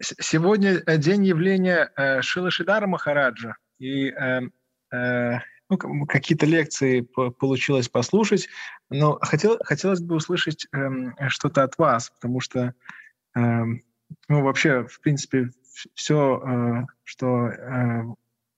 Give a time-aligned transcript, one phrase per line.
[0.00, 3.56] Сегодня день явления э, Шила Шидара Махараджа.
[3.78, 4.40] И э,
[4.92, 5.38] э,
[5.68, 8.48] ну, какие-то лекции получилось послушать,
[8.88, 12.72] но хотел, хотелось бы услышать эм, что-то от вас, потому что
[13.34, 13.82] эм,
[14.28, 15.50] ну, вообще, в принципе,
[15.94, 17.50] все, что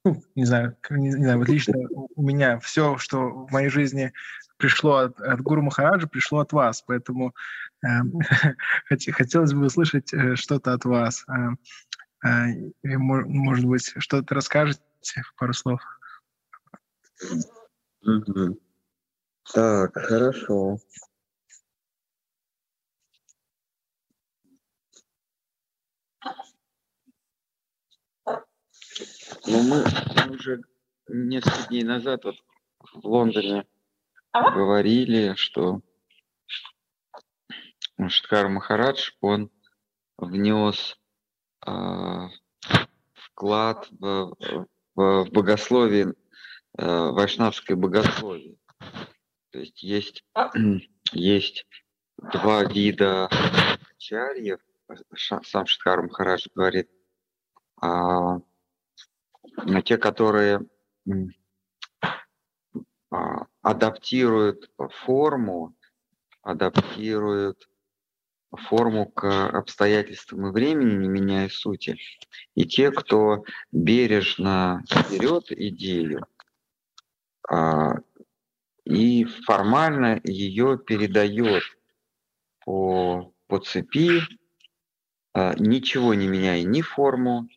[0.08, 1.74] ну, не знаю, не, не знаю, вот лично
[2.16, 4.12] у меня все, что в моей жизни
[4.56, 7.34] пришло от, от Гуру Махараджа, пришло от вас, поэтому
[7.86, 11.24] э, хотелось бы услышать э, что-то от вас.
[11.28, 14.80] Э, э, может быть, что-то расскажете,
[15.36, 15.80] пару слов?
[19.52, 20.78] Так, хорошо.
[29.50, 29.82] Ну, мы,
[30.26, 30.62] мы уже
[31.08, 32.36] несколько дней назад вот
[32.92, 33.66] в Лондоне
[34.30, 34.50] ага.
[34.50, 35.80] говорили, что
[38.08, 39.50] Шткар Махарадж, он
[40.18, 40.98] внес
[41.66, 42.28] э,
[43.14, 46.14] вклад в, в, в богословие,
[46.76, 48.58] э, вайшнавское богословие.
[49.50, 50.50] То есть есть, а?
[51.12, 51.66] есть
[52.18, 53.30] два вида
[53.96, 54.60] чарьев.
[55.16, 56.90] Сам Шткар Махарадж говорит,
[57.80, 58.40] а,
[59.84, 60.60] те, которые
[63.10, 65.74] а, адаптируют форму,
[66.42, 67.68] адаптируют
[68.56, 71.96] форму к обстоятельствам и времени, не меняя сути,
[72.54, 76.26] и те, кто бережно берет идею
[77.48, 77.96] а,
[78.84, 81.62] и формально ее передает
[82.64, 84.20] по, по цепи,
[85.34, 87.48] а, ничего не меняя ни форму,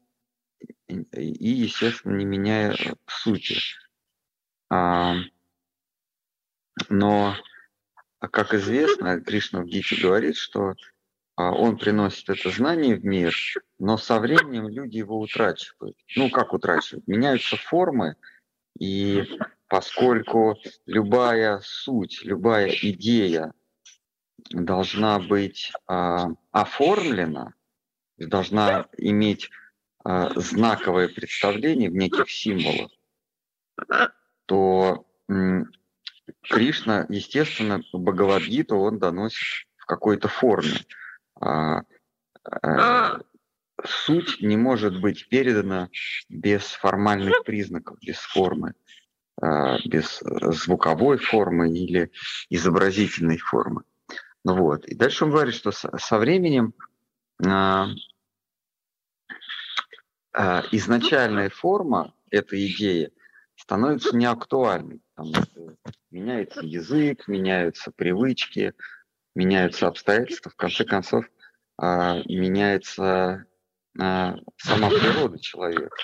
[0.92, 2.76] и, естественно, не меняя
[3.08, 3.56] сути.
[4.70, 5.16] А,
[6.90, 7.36] но,
[8.20, 10.76] как известно, Кришна в Гите говорит, что
[11.36, 13.34] а, он приносит это знание в мир,
[13.80, 15.98] но со временем люди его утрачивают.
[16.16, 17.08] Ну, как утрачивают?
[17.08, 18.16] Меняются формы,
[18.80, 23.54] и поскольку любая суть, любая идея
[24.50, 27.54] должна быть а, оформлена,
[28.18, 29.50] должна иметь
[30.04, 32.92] знаковое представление в неких символах,
[34.46, 35.06] то
[36.44, 40.86] Кришна, естественно, Бхагавадгиту он доносит в какой-то форме.
[41.40, 41.82] А,
[42.44, 43.20] а,
[43.84, 45.90] суть не может быть передана
[46.30, 48.74] без формальных признаков, без формы,
[49.42, 52.12] а, без звуковой формы или
[52.50, 53.84] изобразительной формы.
[54.44, 54.86] Вот.
[54.86, 56.74] И дальше он говорит, что со временем
[60.34, 63.12] а, изначальная форма этой идеи
[63.56, 65.76] становится неактуальной, потому что
[66.10, 68.74] меняется язык, меняются привычки,
[69.36, 71.26] меняются обстоятельства, в конце концов
[71.78, 73.46] а, меняется
[74.00, 75.96] а, сама природа человека.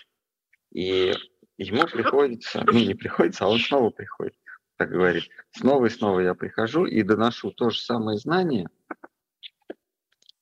[0.74, 1.14] И
[1.58, 4.36] ему приходится, ну не приходится, а он снова приходит,
[4.76, 8.68] так говорит, снова и снова я прихожу и доношу то же самое знание,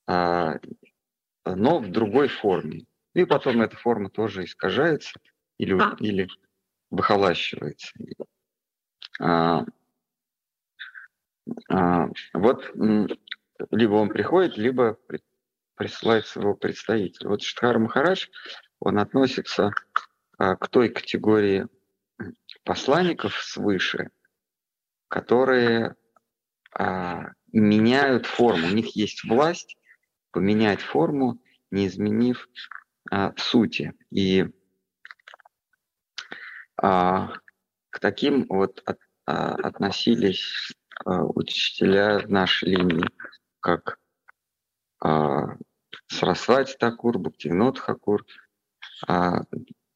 [0.07, 0.59] а,
[1.45, 2.85] но в другой форме.
[3.16, 5.20] И потом эта форма тоже искажается
[5.58, 5.96] или, а.
[6.00, 6.28] или
[6.92, 7.94] выхолащивается.
[9.22, 9.66] А,
[11.70, 12.72] а, вот
[13.72, 15.00] либо он приходит, либо
[15.75, 17.30] присылает своего представителя.
[17.30, 18.28] Вот Штхар Махарадж,
[18.80, 19.72] он относится
[20.38, 21.68] а, к той категории
[22.66, 24.09] посланников свыше,
[25.08, 25.96] которые
[26.74, 28.68] а, меняют форму.
[28.68, 29.78] У них есть власть
[30.31, 32.50] поменять форму, не изменив
[33.12, 33.94] а, сути.
[34.12, 34.46] И
[36.82, 37.34] а,
[37.90, 40.74] к таким вот от, а, относились
[41.06, 43.10] а, учителя нашей линии,
[43.60, 44.00] как
[45.02, 45.58] а,
[46.08, 48.26] Сарасвати Такур, Бхактивинод Хакур,
[49.08, 49.42] а,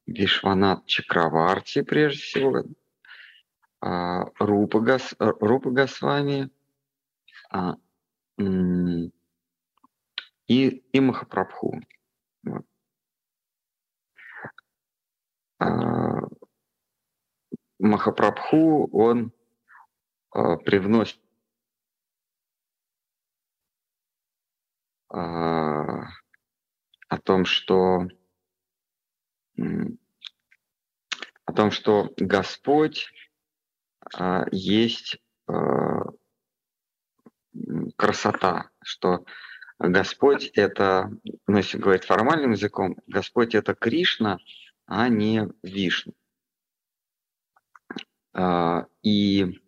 [0.06, 2.64] Вишванат Чакраварти, прежде всего,
[3.80, 6.50] а, Рупа, Гас, Рупа Госвами
[7.50, 7.76] а,
[10.48, 11.80] и, и Махапрабху.
[12.42, 12.66] Вот.
[15.60, 16.20] А,
[17.78, 19.32] Махапрабху, он
[20.30, 21.20] а, привносит
[25.10, 26.08] а,
[27.08, 28.08] о том, что
[31.44, 33.12] о том, что Господь
[34.52, 35.18] есть
[37.96, 39.26] красота, что
[39.78, 41.10] Господь это,
[41.46, 44.38] ну если говорить формальным языком, Господь это Кришна,
[44.90, 46.12] а не Вишну.
[48.32, 49.60] А, и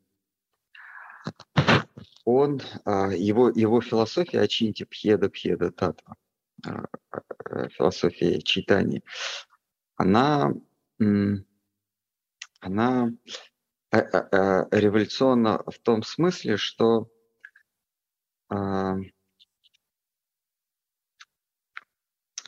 [2.25, 6.17] он, а, его, его философия Ачинти Пхеда Пхеда Татва,
[6.67, 6.87] а,
[7.69, 9.03] философия читания,
[9.95, 10.53] она,
[12.61, 13.13] она
[13.93, 17.09] революционна в том смысле, что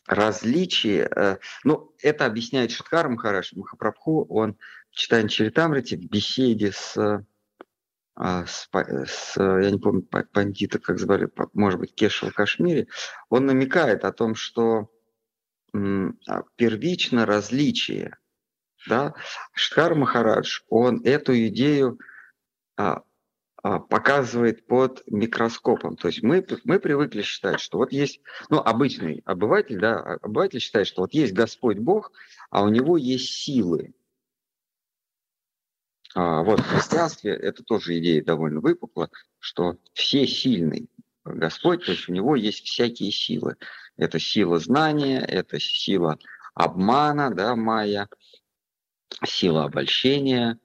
[0.06, 4.56] различие, э, ну, это объясняет Шиткар Махараш Махапрабху, он
[4.90, 7.24] в читании Чаритамрити в беседе с
[8.16, 10.02] а, с, с, я не помню,
[10.32, 12.86] пандита, как звали, может быть, Кешева Кашмире,
[13.28, 14.88] он намекает о том, что
[15.74, 18.16] а, первично различие,
[18.86, 19.14] да,
[19.52, 21.98] Шткар Махарадж, он эту идею
[22.76, 23.02] а,
[23.64, 25.96] показывает под микроскопом.
[25.96, 28.20] То есть мы, мы привыкли считать, что вот есть,
[28.50, 32.12] ну, обычный обыватель, да, обыватель считает, что вот есть Господь Бог,
[32.50, 33.94] а у него есть силы.
[36.14, 39.08] А, вот в христианстве это тоже идея довольно выпукла,
[39.38, 40.90] что все сильный
[41.24, 43.56] Господь, то есть у него есть всякие силы.
[43.96, 46.18] Это сила знания, это сила
[46.52, 48.10] обмана, да, майя,
[49.24, 50.58] сила обольщения,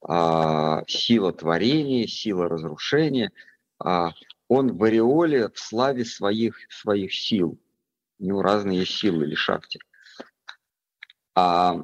[0.00, 3.30] а, сила творения, сила разрушения.
[3.78, 4.12] А,
[4.48, 7.58] он в ореоле в славе своих, своих сил.
[8.18, 9.80] У него разные силы или шахти.
[11.34, 11.82] А,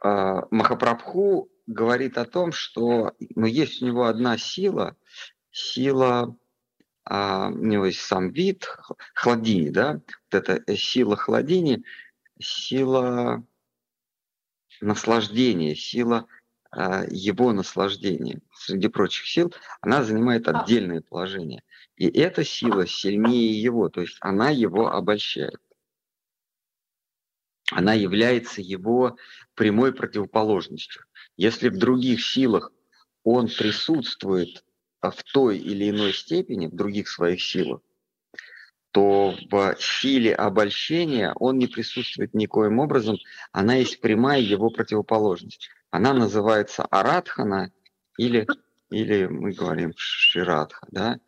[0.00, 4.96] а, Махапрабху говорит о том, что ну, есть у него одна сила,
[5.50, 6.36] сила,
[7.04, 8.68] а, у него есть сам вид,
[9.14, 11.84] хладини, да, вот эта э, сила хладини,
[12.40, 13.44] сила
[14.82, 16.26] наслаждения, сила
[16.70, 21.62] а, его наслаждения среди прочих сил, она занимает отдельное положение.
[21.96, 25.60] И эта сила сильнее его, то есть она его обольщает
[27.74, 29.16] она является его
[29.54, 31.04] прямой противоположностью.
[31.36, 32.72] Если в других силах
[33.24, 34.64] он присутствует
[35.00, 37.80] в той или иной степени, в других своих силах,
[38.92, 43.16] то в силе обольщения он не присутствует никоим образом,
[43.50, 45.70] она есть прямая его противоположность.
[45.90, 47.72] Она называется аратхана
[48.18, 48.46] или,
[48.90, 50.86] или мы говорим ширадха.
[50.90, 51.18] Да?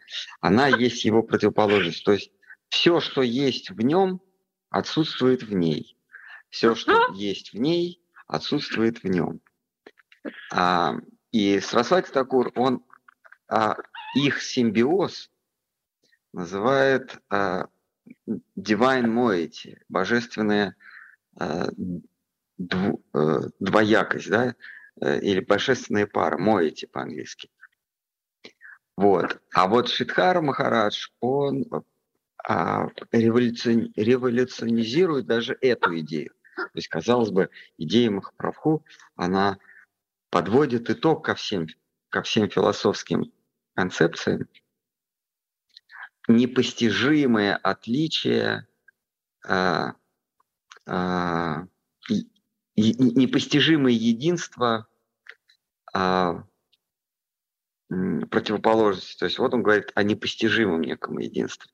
[0.40, 2.04] Она есть его противоположность.
[2.04, 2.30] То есть
[2.68, 4.20] все, что есть в нем,
[4.68, 5.96] отсутствует в ней.
[6.50, 9.40] Все, что есть в ней, отсутствует в нем.
[10.52, 10.96] А,
[11.32, 12.84] и Срасвати Такур, он
[13.48, 13.76] а,
[14.14, 15.30] их симбиоз
[16.34, 17.68] называет а,
[18.58, 20.76] divine moiety, божественная
[21.38, 21.68] а,
[22.58, 24.56] дв, а, двоякость, да,
[25.00, 27.50] э, или божественная пара, moiety по-английски.
[28.96, 29.42] Вот.
[29.52, 31.64] А вот Шидхара Махарадж, он
[32.46, 36.30] а, революционизирует даже эту идею.
[36.56, 37.48] То есть, казалось бы,
[37.78, 38.84] идея Махапрабху,
[39.16, 39.58] она
[40.30, 41.66] подводит итог ко всем,
[42.10, 43.32] ко всем философским
[43.74, 44.48] концепциям.
[46.26, 48.66] Непостижимое отличие,
[52.76, 54.86] и, и, непостижимое единство
[55.92, 56.44] а,
[57.88, 59.18] противоположности.
[59.18, 61.70] То есть вот он говорит о непостижимом неком единстве.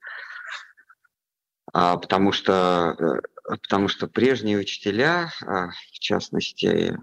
[1.72, 6.98] А, потому что э, потому что прежние учителя, в частности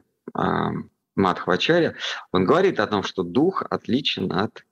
[1.16, 1.96] Мадхвачаря,
[2.32, 4.66] он говорит о том, что дух отличен от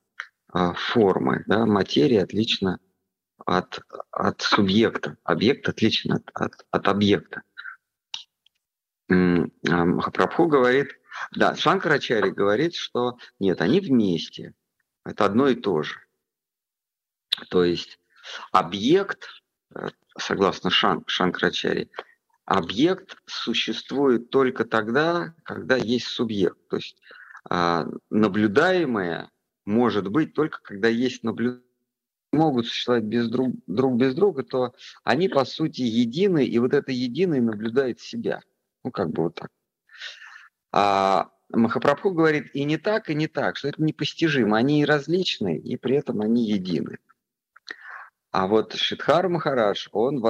[0.76, 2.80] формы, да, материя отлична
[3.46, 3.82] от,
[4.12, 7.42] от субъекта, объект отличен от, от, от объекта.
[9.08, 10.90] Махапрабху говорит,
[11.36, 14.54] да, Шанкарачари говорит, что нет, они вместе,
[15.06, 15.96] это одно и то же.
[17.50, 18.00] То есть
[18.52, 19.28] объект
[19.76, 21.92] э, согласно Шан, Шанкрачари,
[22.46, 26.58] объект существует только тогда, когда есть субъект.
[26.70, 26.98] То есть
[27.50, 29.30] а, наблюдаемое
[29.66, 31.66] может быть только когда есть наблюдаемое
[32.36, 36.92] могут существовать без друг, друг без друга, то они по сути едины, и вот это
[36.92, 38.42] единое наблюдает себя.
[38.84, 39.50] Ну, как бы вот так.
[40.72, 44.58] А Махапрабху говорит и не так, и не так, что это непостижимо.
[44.58, 47.00] Они и различны, и при этом они едины.
[48.32, 50.24] А вот Шидхар Махараш, он,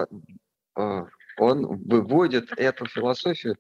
[0.78, 1.06] э,
[1.38, 3.58] он выводит эту философию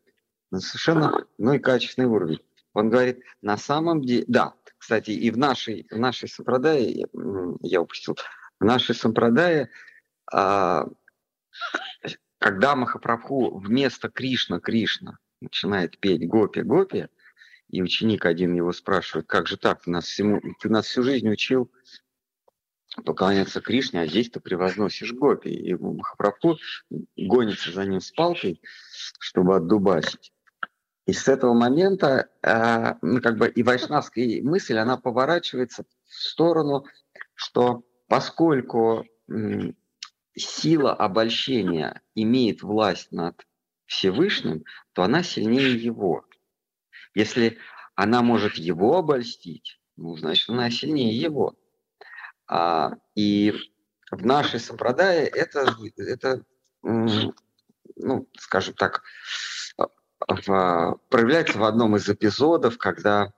[0.51, 2.41] на совершенно ну и качественный уровень.
[2.73, 4.53] Он говорит, на самом деле, да,
[4.85, 7.07] кстати, и в нашей, в нашей сампрадае,
[7.63, 8.15] я упустил,
[8.59, 9.71] в нашей сампрадае,
[10.31, 10.85] а,
[12.37, 17.07] когда Махапрабху вместо Кришна, Кришна начинает петь Гопи, Гопи,
[17.69, 21.31] и ученик один его спрашивает, как же так, ты нас, всему, ты нас всю жизнь
[21.31, 21.71] учил
[23.03, 25.49] поклоняться Кришне, а здесь ты превозносишь гопи.
[25.49, 26.59] И Махапрабху
[27.17, 28.61] гонится за ним с палкой,
[29.17, 30.31] чтобы отдубасить.
[31.05, 36.85] И с этого момента, э, ну, как бы и вайшнавская мысль, она поворачивается в сторону,
[37.35, 39.05] что поскольку
[40.35, 43.45] сила обольщения имеет власть над
[43.85, 46.25] Всевышним, то она сильнее его.
[47.13, 47.57] Если
[47.95, 51.55] она может его обольстить, ну, значит, она сильнее его.
[52.47, 53.53] А, и
[54.11, 56.43] в нашей сампрадае это, это
[57.95, 59.03] ну, скажем так,
[60.27, 63.31] в, проявляется в одном из эпизодов, когда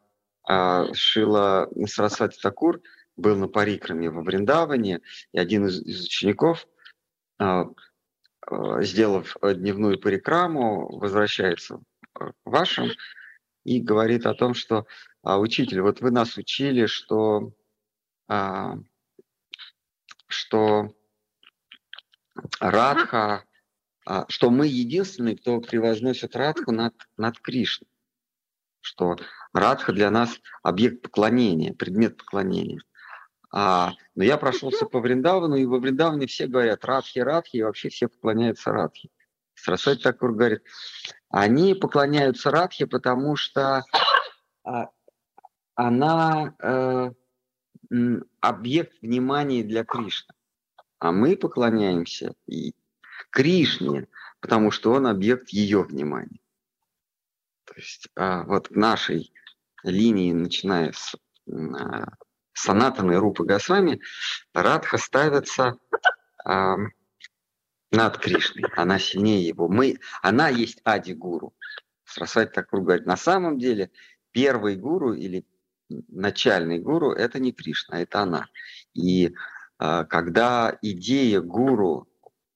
[0.48, 2.82] а, Шила Сарасвати Такур
[3.18, 5.02] был на парикраме во Вриндаване,
[5.32, 6.68] и один из, из учеников,
[7.40, 7.66] а,
[8.46, 11.82] а, сделав дневную парикраму, возвращается
[12.14, 12.90] к вашим
[13.66, 14.86] и говорит о том, что
[15.24, 17.52] а, учитель, вот вы нас учили, что,
[18.30, 18.76] а,
[20.28, 20.96] что
[22.60, 23.44] Радха
[24.30, 27.90] что мы единственные, кто превозносит Радху над, над Кришной.
[28.82, 29.18] Что
[29.54, 32.82] Радха для нас объект поклонения, предмет поклонения.
[33.52, 37.90] А, но я прошелся по Вриндавану, и во Вриндаване все говорят Радхи, Радхи, и вообще
[37.90, 39.10] все поклоняются Радхи.
[39.56, 40.64] Сарасвати Такур говорит,
[41.30, 43.84] они поклоняются Радхи, потому что
[44.64, 44.90] а,
[45.76, 47.12] она э,
[48.42, 50.34] объект внимания для Кришны.
[51.00, 52.74] А мы поклоняемся и
[53.30, 54.08] Кришне,
[54.40, 56.40] потому что он объект ее внимания.
[57.66, 59.32] То есть а, вот в нашей
[59.84, 61.16] линии, начиная с
[61.52, 62.14] а,
[62.54, 64.02] Санатаны Рупы Госвами,
[64.54, 65.78] Радха ставится
[66.44, 66.78] а,
[67.92, 68.70] над Кришной.
[68.76, 69.68] Она сильнее его.
[69.68, 71.54] Мы, она есть Ади-гуру.
[72.06, 73.92] Срасвати Такур говорит, на самом деле
[74.32, 75.46] первый гуру или
[75.90, 78.48] начальный гуру– это не Кришна, это она.
[78.94, 79.36] И
[79.78, 82.08] а, когда идея гуру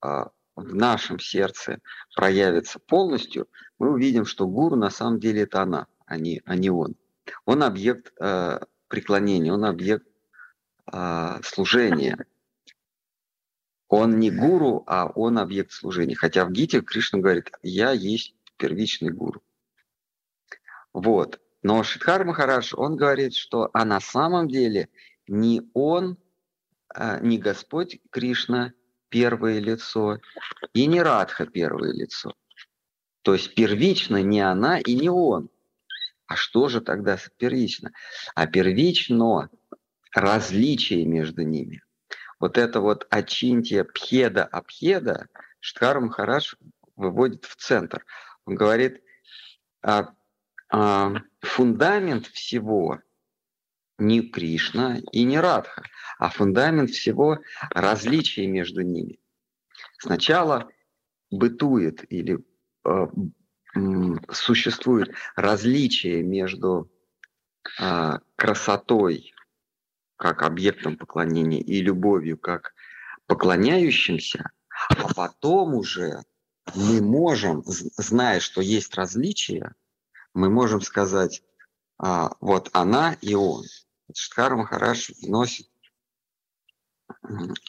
[0.02, 1.80] а, в нашем сердце
[2.16, 3.48] проявится полностью,
[3.80, 6.96] мы увидим, что гуру на самом деле это она, а не, а не он.
[7.46, 10.06] Он объект э, преклонения, он объект
[10.92, 12.26] э, служения.
[13.88, 16.16] Он не гуру, а он объект служения.
[16.16, 19.42] Хотя в Гите Кришна говорит, я есть первичный гуру.
[20.94, 21.42] Вот.
[21.64, 24.90] Но Шидхар Махарадж, он говорит, что а на самом деле
[25.28, 26.18] не он,
[26.96, 28.74] э, не Господь Кришна
[29.12, 30.18] первое лицо,
[30.74, 32.34] и не Радха первое лицо.
[33.22, 35.50] То есть первично не она и не он.
[36.26, 37.92] А что же тогда первично?
[38.34, 39.50] А первично
[40.16, 41.84] различие между ними.
[42.40, 45.28] Вот это вот очинтия пхеда-апхеда
[45.60, 46.56] Штхар Махарадж
[46.96, 48.04] выводит в центр.
[48.46, 49.04] Он говорит,
[49.84, 50.14] а,
[50.70, 53.00] а, фундамент всего
[54.02, 55.84] не Кришна и не Радха,
[56.18, 57.40] а фундамент всего
[57.70, 59.20] различия между ними.
[59.98, 60.70] Сначала
[61.30, 62.44] бытует или
[62.86, 63.08] э,
[64.32, 66.92] существует различие между
[67.80, 69.34] э, красотой
[70.18, 72.74] как объектом поклонения и любовью как
[73.28, 74.52] поклоняющимся,
[74.90, 76.22] а потом уже
[76.76, 79.74] мы можем, зная, что есть различия,
[80.34, 81.44] мы можем сказать,
[81.98, 83.64] а, вот она и он.
[84.18, 85.70] Штхар Махараш вносит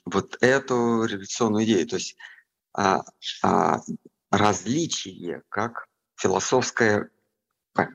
[0.05, 2.17] вот эту революционную идею, то есть
[2.73, 3.03] а,
[3.43, 3.81] а,
[4.31, 7.11] различие как философское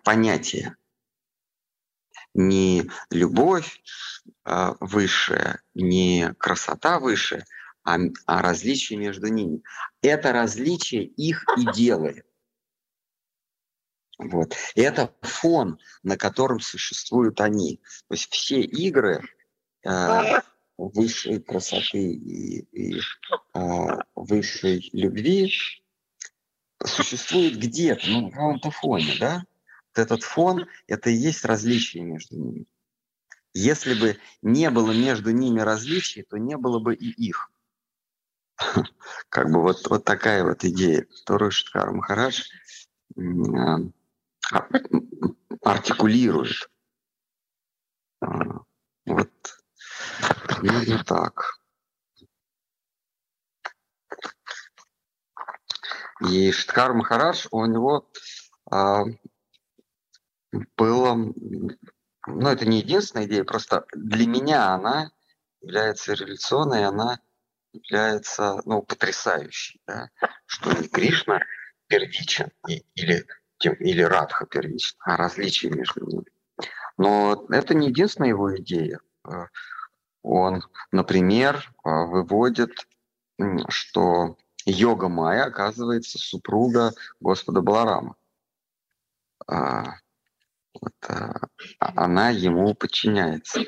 [0.04, 0.76] понятие.
[2.34, 3.82] Не любовь
[4.44, 7.46] а, высшая, не красота высшая,
[7.84, 9.64] а, а различие между ними.
[10.02, 12.26] Это различие их и делает.
[14.18, 14.56] Вот.
[14.76, 17.82] И это фон, на котором существуют они.
[18.08, 19.24] То есть все игры
[19.86, 20.42] э,
[20.78, 23.00] высшей красоты и, и
[23.54, 23.60] э,
[24.16, 25.54] высшей любви
[26.84, 29.44] существуют где-то, ну, на каком-то фоне, да?
[29.96, 32.66] Вот этот фон– это и есть различие между ними.
[33.54, 37.52] Если бы не было между ними различий, то не было бы и их.
[39.30, 42.44] Как бы вот, вот такая вот идея, которую Шткар Махарадж
[45.64, 46.70] артикулирует.
[48.22, 48.28] А,
[49.06, 49.30] вот
[50.48, 51.60] примерно так.
[56.22, 58.10] И Штхар Махарадж, у него
[58.72, 59.04] а,
[60.76, 65.12] было, ну это не единственная идея, просто для меня она
[65.62, 67.20] является революционной, она
[67.74, 70.10] является ну, потрясающей, да?
[70.46, 71.40] что не Кришна
[71.88, 73.28] первичен и, или
[73.60, 76.26] тем, или Радха первично, а различия между ними.
[76.98, 79.00] Но это не единственная его идея.
[79.28, 79.46] Э,
[80.24, 82.88] он, например, э, выводит,
[83.70, 88.16] что йога Майя оказывается супруга Господа Баларама.
[89.48, 91.34] вот, а,
[91.80, 93.62] она ему подчиняется.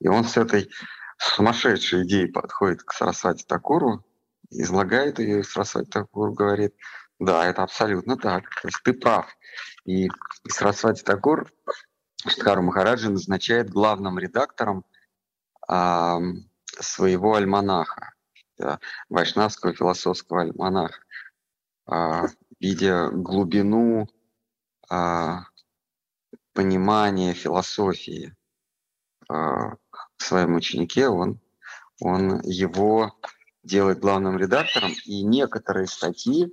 [0.00, 0.70] И он с этой
[1.18, 4.04] сумасшедшей идеей подходит к Сарасвати Такуру,
[4.50, 6.74] излагает ее, и Сарасвати Такур говорит,
[7.18, 9.26] да, это абсолютно так, то есть ты прав.
[9.84, 10.08] И
[10.48, 11.50] Сарасвати Такур
[12.26, 14.84] Штхару Махараджи назначает главным редактором
[15.68, 16.18] а,
[16.64, 18.14] своего альманаха,
[18.58, 21.00] да, вайшнавского философского альманаха,
[21.86, 22.26] а,
[22.60, 24.08] видя глубину
[24.88, 25.44] а,
[26.52, 28.34] понимания философии
[29.28, 29.76] а,
[30.16, 31.40] в своем ученике, он,
[32.00, 33.18] он его
[33.62, 36.52] делает главным редактором, и некоторые статьи,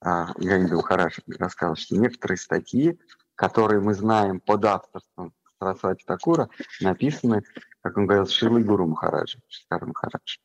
[0.00, 2.98] а, не был хорошо рассказал, что некоторые статьи,
[3.34, 6.48] которые мы знаем под авторством Сарасвати Такура,
[6.80, 7.42] написаны,
[7.82, 10.38] как он говорил, Шилой Гуру Махараджа, Шикар Махарадж.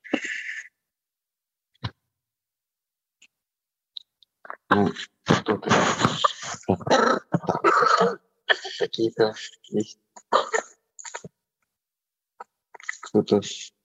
[4.70, 4.92] Ну,
[5.24, 5.70] что-то
[8.80, 9.34] какие-то
[9.70, 10.00] есть.
[13.02, 13.42] Кто-то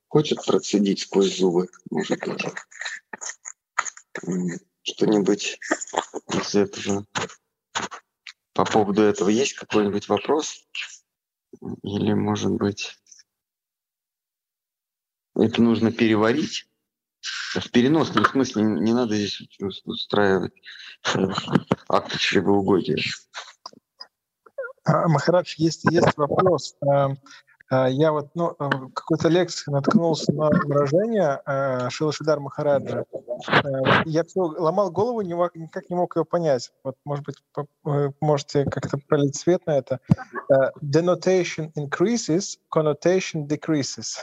[0.09, 2.45] хочет процедить сквозь зубы, может быть.
[4.82, 5.58] Что-нибудь
[6.32, 7.04] из этого.
[8.54, 10.66] По поводу этого есть какой-нибудь вопрос?
[11.82, 12.96] Или, может быть,
[15.34, 16.66] это нужно переварить?
[17.54, 19.42] В переносном смысле не надо здесь
[19.84, 20.54] устраивать
[21.88, 22.99] акт чревоугодия.
[24.84, 26.76] А, Махарадж, есть, есть вопрос.
[26.80, 27.18] Эм,
[27.70, 28.54] э, я вот ну,
[28.94, 31.42] какой-то лекции наткнулся на выражение
[31.90, 33.04] Шилашидар Махараджа.
[34.04, 36.73] Я все ломал голову, никак не мог его понять.
[36.85, 37.37] Вот, может быть,
[37.82, 40.00] вы можете как-то пролить свет на это.
[40.82, 44.16] Denotation increases, connotation decreases.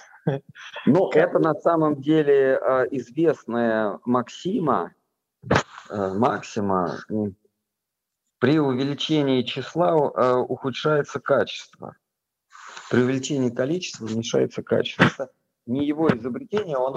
[0.86, 2.59] Ну, это на самом деле
[2.91, 4.93] известная максима,
[5.89, 6.97] максима
[8.39, 11.95] при увеличении числа э, ухудшается качество.
[12.89, 15.29] При увеличении количества уменьшается качество.
[15.65, 16.96] Не его изобретение, он,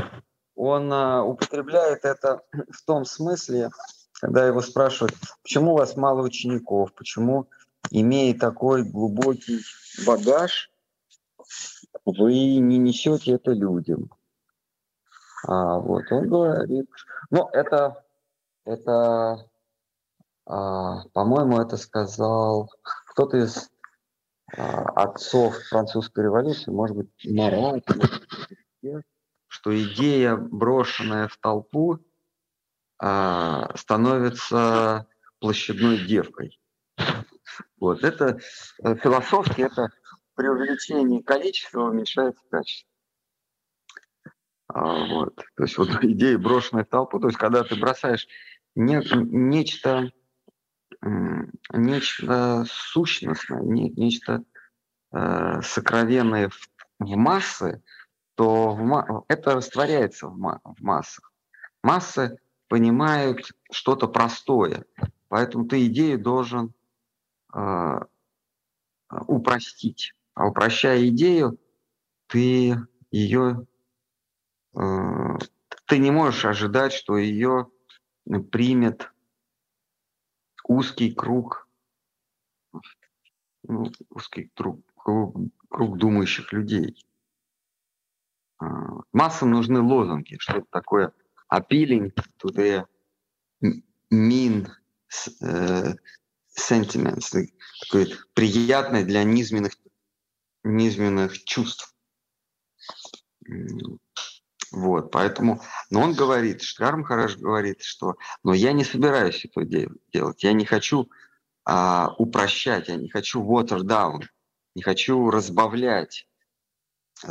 [0.61, 3.71] он э, употребляет это в том смысле,
[4.21, 7.49] когда его спрашивают, почему у вас мало учеников, почему,
[7.91, 9.61] имея такой глубокий
[10.07, 10.71] багаж,
[12.05, 14.11] вы не несете это людям.
[15.47, 16.91] А вот он говорит,
[17.31, 18.05] ну это,
[18.67, 19.49] это
[20.45, 22.71] а, по-моему, это сказал
[23.07, 23.71] кто-то из
[24.55, 27.83] а, отцов французской революции, может быть, Марат,
[29.51, 31.99] что идея, брошенная в толпу,
[32.99, 35.09] а, становится
[35.41, 36.61] площадной девкой.
[37.81, 38.39] Вот это
[38.83, 39.89] э, философски, это
[40.37, 42.89] при увеличении количества уменьшается качество.
[44.69, 45.35] Вот.
[45.57, 48.29] То есть вот идея, брошенная в толпу, то есть когда ты бросаешь
[48.77, 50.13] не, нечто
[51.73, 54.45] нечто сущностное, не, нечто
[55.13, 57.83] э, сокровенное в, в массы,
[58.41, 61.31] то в, это растворяется в, в массах.
[61.83, 64.87] Массы понимают что-то простое,
[65.29, 66.73] поэтому ты идею должен
[67.55, 68.01] э,
[69.11, 70.15] упростить.
[70.33, 71.59] А упрощая идею,
[72.29, 72.77] ты
[73.11, 73.67] ее
[74.75, 75.39] э,
[75.85, 77.71] ты не можешь ожидать, что ее
[78.51, 79.13] примет
[80.65, 81.69] узкий круг,
[83.65, 85.37] ну, узкий круг, круг,
[85.69, 87.05] круг думающих людей.
[88.61, 88.67] А,
[89.13, 91.13] массам нужны лозунги, что-то такое
[91.53, 92.87] appealing to their
[94.11, 94.69] mean
[95.43, 95.95] uh,
[96.55, 97.35] sentiments,
[97.83, 99.73] такое приятное для низменных,
[100.63, 101.95] низменных чувств.
[104.73, 110.45] Вот, поэтому, но он говорит, Штхар Махарадж говорит, что, но я не собираюсь это делать,
[110.45, 111.11] я не хочу
[111.65, 114.23] а, упрощать, я не хочу water down,
[114.77, 116.29] не хочу разбавлять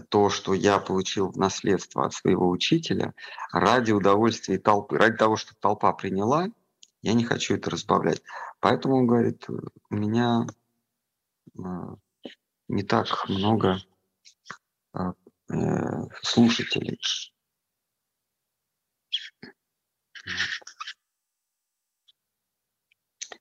[0.10, 3.14] то, что я получил в наследство от своего учителя,
[3.52, 6.48] ради удовольствия толпы, ради того, чтобы толпа приняла,
[7.02, 8.22] я не хочу это разбавлять.
[8.60, 10.46] Поэтому он говорит, у меня
[11.58, 11.96] а,
[12.68, 13.82] не так много
[14.94, 15.14] а,
[15.52, 17.00] Э, слушателей.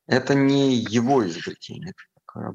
[0.07, 2.53] Это не его изобретение, это такое.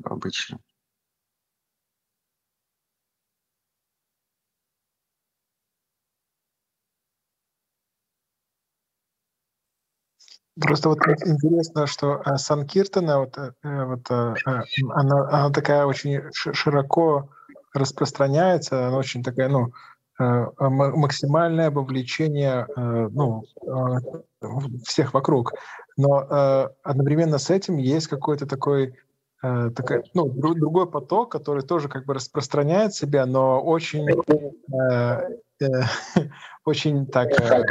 [10.59, 17.29] Просто вот интересно, что э, Санкиртана, вот, э, вот, она, она такая очень широко
[17.73, 19.73] распространяется, она очень такая, ну,
[20.19, 24.47] э, максимальное вовлечение э, ну, э,
[24.85, 25.53] всех вокруг.
[25.97, 28.95] но э, одновременно с этим есть какой-то такой
[29.43, 35.81] э, такой, ну, другой поток, который тоже как бы распространяет себя, но очень, э, э,
[36.65, 37.63] очень так э,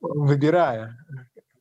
[0.00, 0.98] выбирая,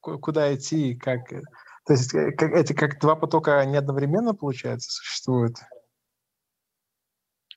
[0.02, 1.30] куда идти, как.
[1.30, 5.58] То есть э, как, эти как два потока не одновременно, получается, существуют?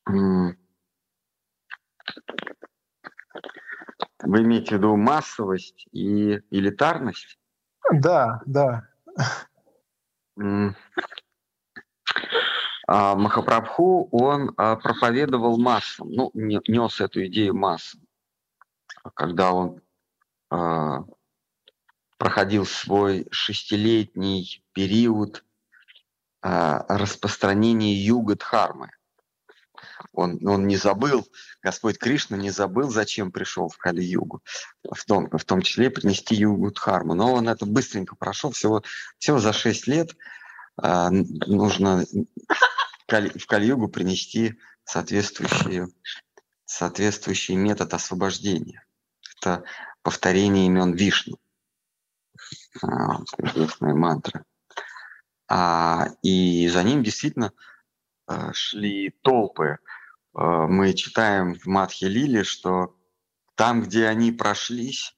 [0.06, 0.56] Вы
[4.42, 7.38] имеете в виду массовость и элитарность?
[7.92, 8.88] Да, да.
[12.86, 18.00] А Махапрабху, он а, проповедовал массам, ну, нес эту идею массам.
[19.14, 19.80] Когда он
[20.50, 21.04] а,
[22.24, 25.44] проходил свой шестилетний период
[26.40, 28.92] распространения юга-дхармы.
[30.14, 31.28] Он, он не забыл,
[31.60, 34.42] Господь Кришна не забыл, зачем пришел в Кали-югу,
[34.90, 37.12] в том, в том числе принести югу Дхарму.
[37.12, 38.82] Но он это быстренько прошел, всего,
[39.18, 40.16] всего за шесть лет
[40.82, 42.06] э, нужно
[43.06, 45.94] в Кали-югу принести соответствующий,
[46.64, 48.82] соответствующий метод освобождения.
[49.36, 49.64] Это
[50.02, 51.38] повторение имен Вишну,
[52.82, 54.44] а, известная мантра.
[55.48, 57.52] А, и за ним действительно
[58.26, 59.78] а, шли толпы.
[60.34, 62.96] А, мы читаем в Матхе Лили, что
[63.54, 65.16] там, где они прошлись,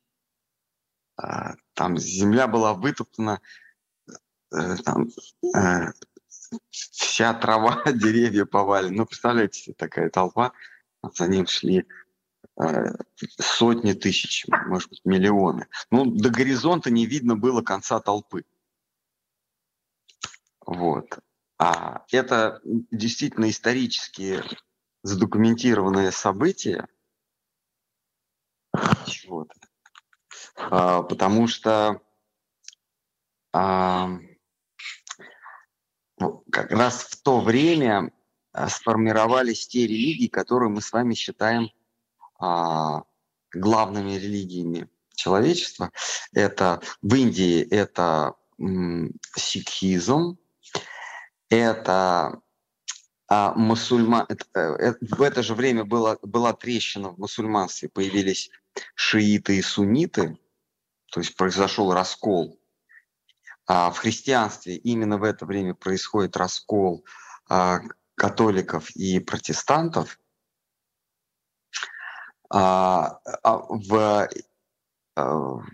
[1.76, 3.40] там земля была вытоптана,
[4.52, 5.08] э, там,
[5.54, 5.92] э,
[6.70, 8.96] вся трава, деревья повалены.
[8.96, 10.52] Ну, представляете такая толпа,
[11.02, 11.84] за ним шли э,
[13.38, 15.66] сотни тысяч, может быть, миллионы.
[15.90, 18.44] Ну, до горизонта не видно было конца толпы.
[20.64, 21.18] Вот.
[21.58, 24.42] А это действительно исторически
[25.02, 26.88] задокументированное событие.
[29.28, 29.50] Вот.
[30.56, 32.00] А, потому что
[33.52, 34.18] а,
[36.18, 38.12] ну, как раз в то время
[38.52, 41.70] а, сформировались те религии, которые мы с вами считаем
[42.38, 45.90] главными религиями человечества.
[46.32, 48.34] Это в Индии это
[49.36, 50.38] сикхизм,
[51.48, 52.40] это
[53.28, 54.26] а, мусульман...
[54.28, 58.50] Это, э, в это же время было, была трещина в мусульманстве, появились
[58.94, 60.38] шииты и сунниты,
[61.10, 62.60] то есть произошел раскол.
[63.66, 67.04] А в христианстве именно в это время происходит раскол
[67.48, 67.80] а,
[68.14, 70.20] католиков и протестантов.
[72.50, 74.28] А, а в
[75.16, 75.22] Э,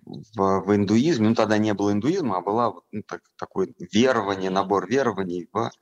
[0.04, 4.88] в, в индуизме, ну тогда не было индуизма, а была ну, так, такое верование, набор
[4.88, 5.72] верований в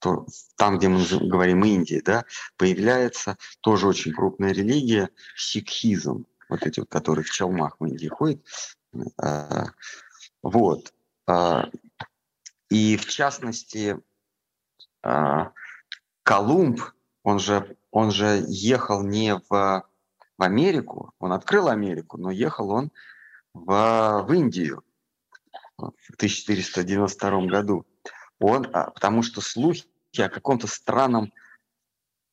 [0.00, 2.24] то, там, где мы говорим Индии, да,
[2.56, 8.44] появляется тоже очень крупная религия сикхизм, вот эти вот, которые в челмах в Индии ходят.
[9.16, 9.66] А,
[10.42, 10.92] вот.
[11.28, 11.70] А,
[12.68, 13.96] и в частности,
[15.04, 15.52] а,
[16.24, 16.80] Колумб,
[17.22, 19.84] он же, он же ехал не в
[20.42, 22.90] Америку, он открыл Америку, но ехал он
[23.54, 24.82] в, в Индию
[25.76, 27.86] в 1492 году.
[28.38, 29.86] Он, а, потому что слухи
[30.18, 31.32] о каком-то странном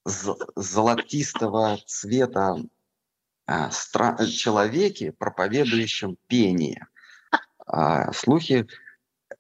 [0.06, 2.58] золотистого цвета
[3.46, 6.88] а, стра- человеке, проповедующем пение.
[7.66, 8.68] А, слухи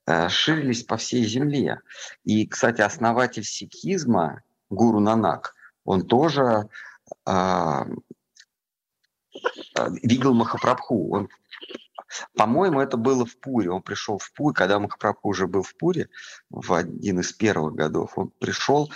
[0.05, 1.81] а, ширились по всей земле.
[2.23, 5.55] И, кстати, основатель сикхизма, гуру Нанак,
[5.85, 6.69] он тоже
[9.75, 11.15] а, видел Махапрабху.
[11.15, 11.29] Он,
[12.35, 13.71] по-моему, это было в Пуре.
[13.71, 16.09] Он пришел в Пуре, когда Махапрабху уже был в Пуре,
[16.49, 18.17] в один из первых годов.
[18.17, 18.91] Он пришел,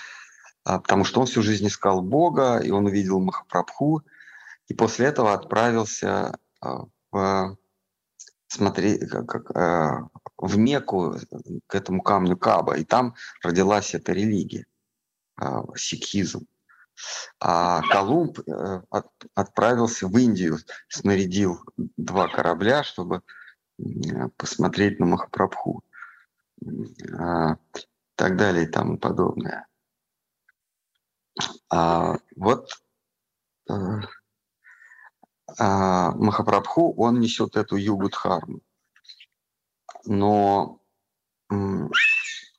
[0.63, 4.01] а, потому что он всю жизнь искал Бога, и он увидел Махапрабху,
[4.67, 7.58] и после этого отправился а, в
[8.47, 9.49] смотри, как,
[10.38, 11.15] в Мекку,
[11.65, 14.67] к этому камню Каба, и там родилась эта религия,
[15.75, 16.45] сикхизм.
[17.39, 18.82] А Колумб э,
[19.36, 23.21] отправился в Индию, снарядил два корабля, чтобы
[24.38, 25.84] посмотреть на Махапрабху.
[27.17, 27.58] А,
[28.15, 29.67] так далее и тому подобное.
[31.69, 32.69] А, вот
[33.69, 33.73] э,
[35.58, 38.62] а, Махапрабху, он несет эту югу-дхарму.
[40.06, 40.79] Но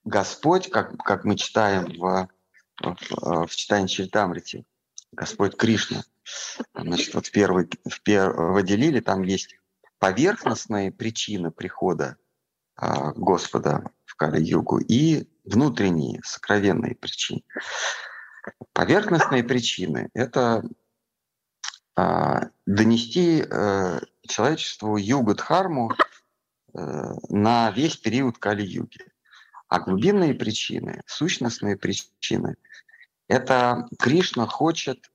[0.05, 2.29] Господь, как, как мы читаем в
[2.81, 4.65] в, в читании Чайтамрити,
[5.13, 6.05] Господь Кришна.
[6.75, 9.57] Значит, вот в первый, в пер, выделили, там есть
[9.99, 12.17] поверхностные причины прихода
[12.77, 17.43] а, Господа в Кали-югу и внутренние, сокровенные причины.
[18.73, 20.65] Поверхностные причины– это
[21.97, 25.93] а, донести а, человечеству югу-дхарму
[26.73, 29.14] на весь период Кали-юги.
[29.75, 32.55] А глубинные причины, сущностные причины,
[33.27, 35.11] это Кришна хочет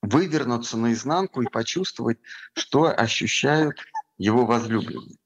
[0.00, 2.20] вывернуться наизнанку и почувствовать,
[2.52, 3.80] что ощущают
[4.16, 5.16] его возлюбленные.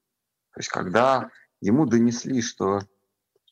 [0.53, 1.29] То есть когда
[1.61, 2.79] ему донесли, что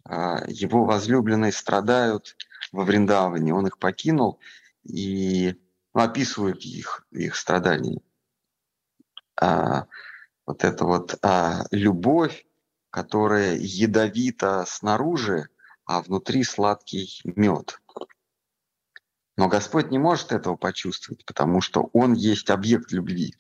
[0.10, 2.36] э, его возлюбленные страдают
[2.72, 4.40] во Вриндаване, он их покинул
[4.84, 5.62] и
[5.94, 8.02] ну, описывают их, их страдания.
[9.40, 9.86] А,
[10.48, 12.48] вот эта вот а, любовь,
[12.94, 15.50] которая ядовита снаружи,
[15.84, 17.82] а внутри сладкий мед.
[19.36, 23.34] Но Господь не может этого почувствовать, потому что Он есть объект любви.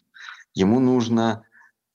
[0.55, 1.45] Ему нужно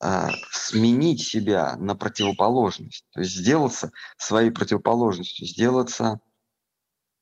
[0.01, 6.21] э, сменить себя на противоположность, то есть сделаться своей противоположностью, сделаться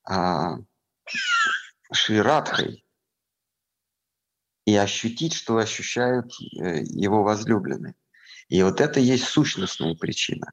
[0.07, 0.15] э,
[1.91, 2.85] ширадхой
[4.67, 7.95] и ощутить, что ощущают э, его возлюбленные.
[8.49, 10.53] И вот это есть сущностная причина.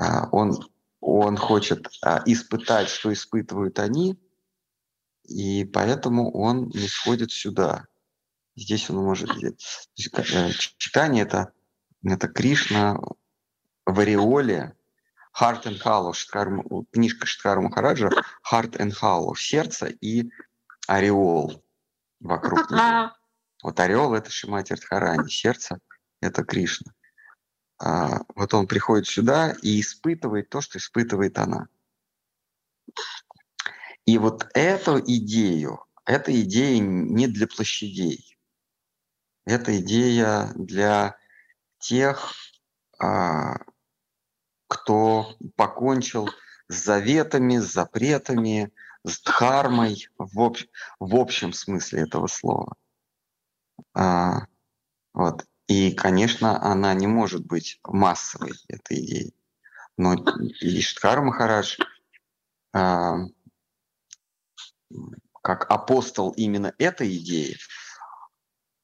[0.00, 0.58] Э, он,
[1.00, 4.18] он хочет э, испытать, что испытывают они–
[5.30, 7.86] и поэтому он не сходит сюда.
[8.56, 9.30] Здесь он может...
[9.30, 9.52] Э,
[9.94, 11.52] читание это,
[12.02, 12.98] это Кришна
[13.86, 14.76] в ореоле
[15.40, 16.48] Heart and Hollow, Шткар,
[16.90, 18.10] книжка Шткара Махараджа
[18.50, 20.28] Heart and Hollow, сердце и
[20.88, 21.64] ореол
[22.18, 23.12] вокруг него.
[23.62, 25.78] Вот ореол– это Шимати Радхарани, сердце–
[26.20, 26.92] это Кришна.
[27.78, 31.68] А, вот он приходит сюда и испытывает то, что испытывает она.
[34.04, 38.36] И вот эту идею, эта идея не для площадей.
[39.46, 41.16] Это идея для
[41.78, 42.34] тех,
[42.98, 43.56] а,
[44.68, 46.28] кто покончил
[46.68, 48.72] с заветами, с запретами,
[49.04, 50.56] с дхармой в, об,
[50.98, 52.76] в общем смысле этого слова.
[53.94, 54.46] А,
[55.14, 55.46] вот.
[55.70, 59.30] И, конечно, она не может быть массовой, эта идея.
[59.96, 60.14] Но
[60.60, 61.78] и Штхар Махарадж
[62.72, 63.18] а,
[65.42, 67.56] как апостол именно этой идеи,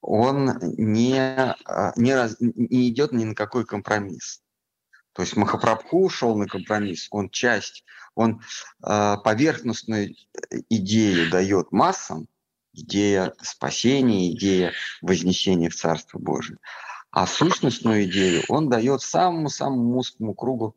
[0.01, 4.44] он не, а, не, раз, не идет ни на какой компромисс.
[5.12, 8.42] То есть Махапрабху ушел на компромисс, он часть, он
[8.87, 10.14] э, поверхностную
[10.68, 12.29] идею дает массам,
[12.76, 16.58] идея спасения, идея вознесения в Царство Божие.
[17.10, 20.76] А сущностную идею он дает самому-самому узкому кругу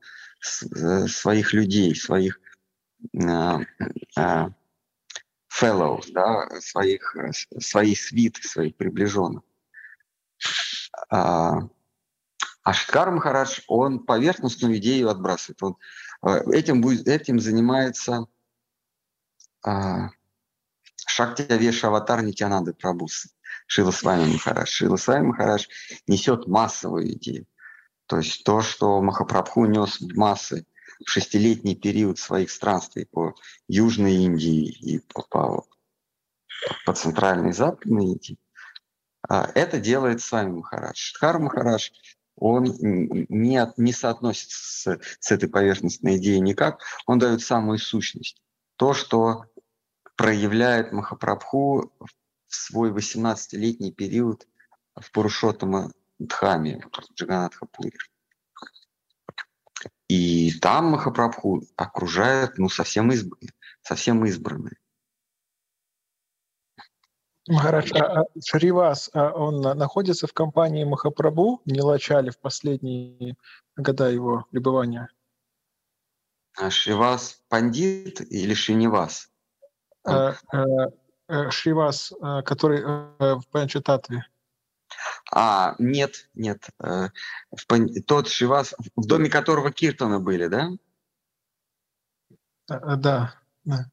[0.76, 2.40] э, своих людей, своих
[3.14, 3.60] э,
[4.18, 4.46] э,
[5.52, 7.16] fellows, да, своих,
[7.60, 9.42] своей свиты, своих приближенных.
[11.10, 11.60] А,
[12.64, 15.62] а Махарадж, он поверхностную идею отбрасывает.
[15.62, 15.78] Он,
[16.24, 18.28] э, этим, будет, этим занимается
[21.20, 23.28] Шакти Авеша Аватар Нитянады Прабус.
[23.68, 24.70] Шила с вами Махарадж.
[24.70, 25.66] Шила вами Махарадж
[26.08, 27.46] несет массовую идею.
[28.06, 30.66] То есть то, что Махапрабху нес в массы
[31.06, 33.36] в шестилетний период своих странствий по
[33.68, 35.68] Южной Индии и по, по,
[36.86, 38.38] по Центральной и Западной Индии,
[39.28, 40.96] а, это делает с вами Махарадж.
[40.96, 41.90] Шдхар Махарадж,
[42.38, 48.42] он не, не соотносится с, с этой поверхностной идеей никак, он дает самую сущность.
[48.78, 49.44] То, что
[50.20, 52.10] проявляет Махапрабху в
[52.54, 54.50] свой 18-летний период
[54.94, 57.98] в Пурушотама Дхаме, в Джаганатхапуре.
[60.10, 63.34] И там Махапрабху окружает ну, совсем, изб...
[63.82, 64.76] совсем избранные.
[67.48, 73.38] Махарадж, а, а Шривас, а он находится в компании Махапрабху, не лачали в последние
[73.78, 75.08] года его пребывания?
[76.58, 79.29] А Шривас пандит или Шинивас?
[80.04, 80.66] А, а,
[81.28, 84.26] а, Шривас, который в Панчататве.
[85.32, 86.70] А, нет, нет.
[86.80, 87.10] Э,
[88.08, 90.70] тот Шивас, в доме которого Киртона были, да?
[92.70, 93.36] Э, э, да.
[93.64, 93.86] да.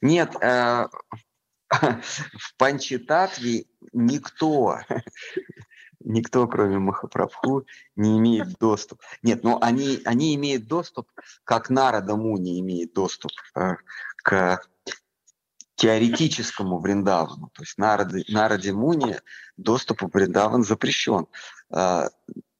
[0.00, 0.34] Нет,
[1.70, 4.80] в Панчитатве никто,
[6.00, 7.64] никто, кроме Махапрабху,
[7.96, 9.00] не имеет доступ.
[9.22, 11.10] Нет, но они, они имеют доступ,
[11.44, 14.60] как Нарада Муни имеет доступ к
[15.82, 17.50] теоретическому Вриндавану.
[17.54, 19.20] То есть на, Ради, на Радимуне
[19.56, 21.26] доступ в Вриндаван запрещен.
[21.72, 22.08] А,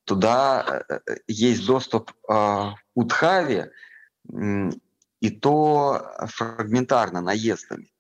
[0.05, 3.67] туда э, есть доступ а, у Дхави,
[5.21, 7.93] и то фрагментарно, наездами.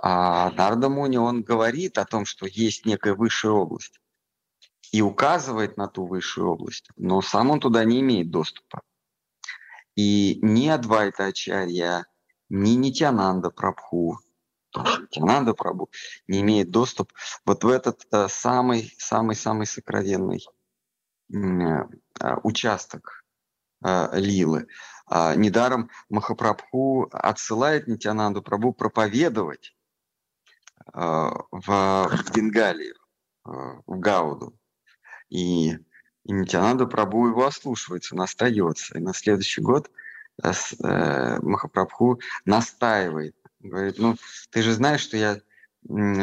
[0.00, 3.98] А Нардамуни, он говорит о том, что есть некая высшая область
[4.92, 8.82] и указывает на ту высшую область, но сам он туда не имеет доступа.
[9.96, 12.06] И ни Адвайта Ачарья,
[12.48, 14.18] ни Нитянанда Прабху,
[14.74, 15.90] Нитянанда Прабу
[16.26, 17.12] не имеет доступ
[17.44, 20.46] вот в этот самый-самый-самый э, сокровенный
[21.32, 23.24] э, участок
[23.84, 24.66] э, Лилы.
[25.06, 29.74] А, недаром Махапрабху отсылает Нитянанду Прабу проповедовать
[30.92, 32.94] в Бенгалии,
[33.44, 34.58] в Гауду.
[35.28, 35.78] И, и
[36.24, 38.98] Нитянанда Прабу его ослушивается, он остается.
[38.98, 39.90] И на следующий год
[40.40, 44.16] Махапрабху настаивает Говорит, ну,
[44.50, 45.40] ты же знаешь, что я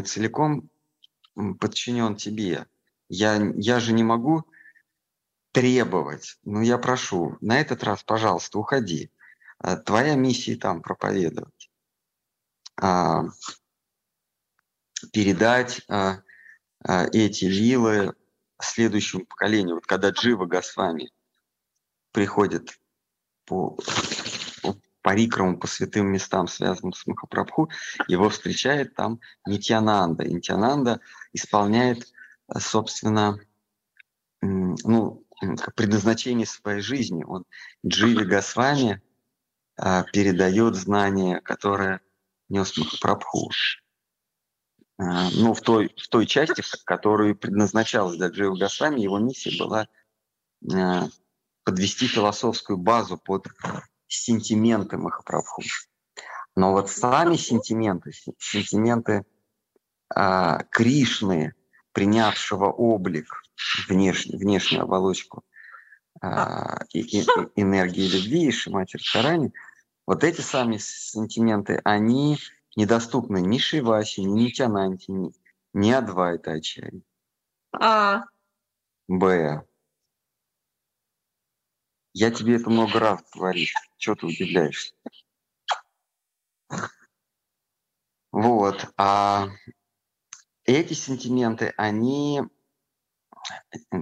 [0.03, 0.69] целиком
[1.59, 2.65] подчинен тебе.
[3.09, 4.45] Я, я же не могу
[5.51, 6.39] требовать.
[6.43, 9.11] Ну, я прошу, на этот раз, пожалуйста, уходи.
[9.59, 11.69] А, твоя миссия там проповедовать.
[12.81, 13.25] А,
[15.11, 16.21] передать а,
[17.11, 18.13] эти лилы
[18.61, 19.75] следующему поколению.
[19.75, 21.11] Вот когда Джива Госвами
[22.11, 22.79] приходит
[23.45, 23.77] по,
[25.05, 27.69] парикраму по святым местам, связанным с Махапрабху,
[28.07, 30.25] его встречает там Нитянанда.
[30.25, 30.99] Нитянанда
[31.31, 32.11] исполняет,
[32.47, 33.39] э, собственно,
[34.41, 35.23] ну,
[35.75, 37.23] предназначение своей жизни.
[37.23, 37.45] Он
[37.85, 39.01] Дживи Госвами
[39.77, 41.99] а, передает знания, которые
[42.49, 43.51] нес Махапрабху.
[44.97, 49.87] Ну, в той, в той части, которую предназначалась для Дживи Госвами, его миссия была
[51.65, 53.47] подвести философскую базу под
[54.07, 55.63] сентименты Махапрабху.
[56.55, 59.25] Но вот сами сентименты, сентименты
[60.13, 61.53] а, Кришны,
[61.91, 63.43] принявшего облик,
[63.89, 65.43] внешний, внешнюю оболочку
[66.21, 67.25] а, и, и,
[67.55, 69.51] энергии любви и Шимати Радхарани,
[70.05, 72.37] вот эти сами сентименты, они
[72.75, 75.33] недоступны ни Шивасе, ни Нитянанте, ни,
[75.73, 77.01] ни Адвайта Ачари.
[77.73, 78.23] А.
[79.07, 79.65] Б.
[82.17, 83.67] Я тебе это много раз говорил.
[83.97, 84.93] Чего ты удивляешься?
[88.31, 88.87] Вот.
[88.95, 89.49] А
[90.63, 92.41] эти сентименты, они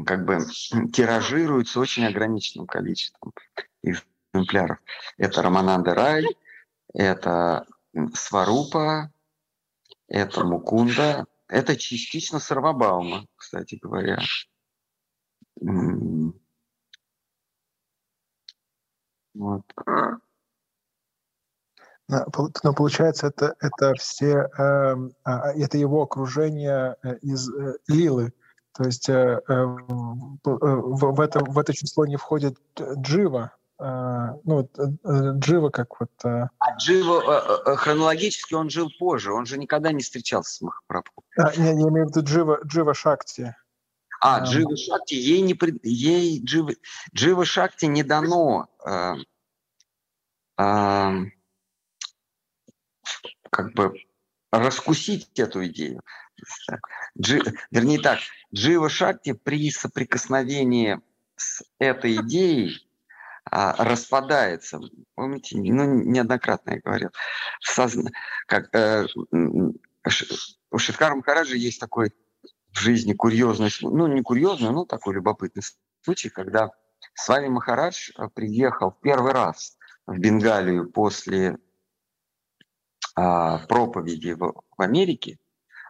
[0.06, 0.46] как бы
[0.94, 3.34] тиражируются очень ограниченным количеством
[3.82, 4.78] экземпляров.
[5.18, 6.26] Это Романанда Рай,
[6.94, 7.66] это
[8.14, 9.12] Сварупа,
[10.08, 14.20] это Мукунда, это частично Сарвабаума, кстати говоря.
[19.34, 19.64] Вот.
[22.10, 22.26] Но,
[22.64, 28.34] но получается, это, это все, э, это его окружение э, из э, Лилы.
[28.74, 32.58] То есть э, в, в, это, в это число не входит
[32.98, 33.52] Джива.
[33.80, 34.70] Ну,
[35.06, 36.12] Джива как вот...
[36.24, 41.24] А Джива хронологически он жил позже, он же никогда не встречался с Махапрабху.
[41.38, 43.56] А, не, я имею в виду Джива, Джива Шакти.
[44.26, 46.72] А, Джива Шакти, ей, не, ей Джива,
[47.14, 49.16] Джива Шакти не дано э,
[50.58, 51.12] э,
[53.50, 53.94] как бы
[54.50, 56.02] раскусить эту идею.
[57.20, 58.20] Джи, вернее так,
[58.54, 61.02] Джива Шакти при соприкосновении
[61.36, 62.88] с этой идеей
[63.44, 64.80] а, распадается.
[65.16, 67.10] Помните, ну, неоднократно я говорил.
[67.60, 68.10] Созна...
[68.48, 69.06] Как, э,
[70.72, 72.14] у Шиткара Махараджа есть такой
[72.74, 75.64] в жизни курьезный, ну не курьезный, но такой любопытный
[76.02, 76.72] случай, когда
[77.14, 81.58] с вами Махарадж э, приехал в первый раз в Бенгалию после
[83.16, 85.38] а, проповеди в, в Америке,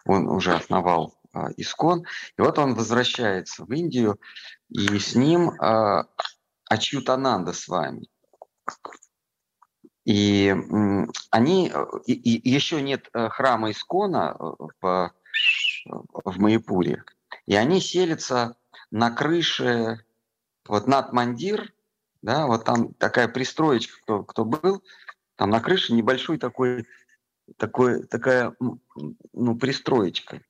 [0.05, 2.05] он уже основал а, Искон,
[2.37, 4.19] и вот он возвращается в Индию,
[4.69, 6.03] и с ним а,
[6.69, 8.07] Ачьютананда с вами.
[10.05, 10.53] И
[11.31, 11.71] они,
[12.05, 14.43] и, и еще нет э, храма Искона э,
[14.81, 15.13] в
[15.85, 17.03] в Майпуре.
[17.45, 18.55] И они селятся
[18.91, 20.05] на крыше,
[20.65, 21.73] вот над Мандир,
[22.21, 24.83] да, вот там такая пристроечка, кто, кто был,
[25.35, 26.87] там на крыше небольшой такой,
[27.57, 28.55] такой, такая,
[29.33, 30.41] ну, пристроечка,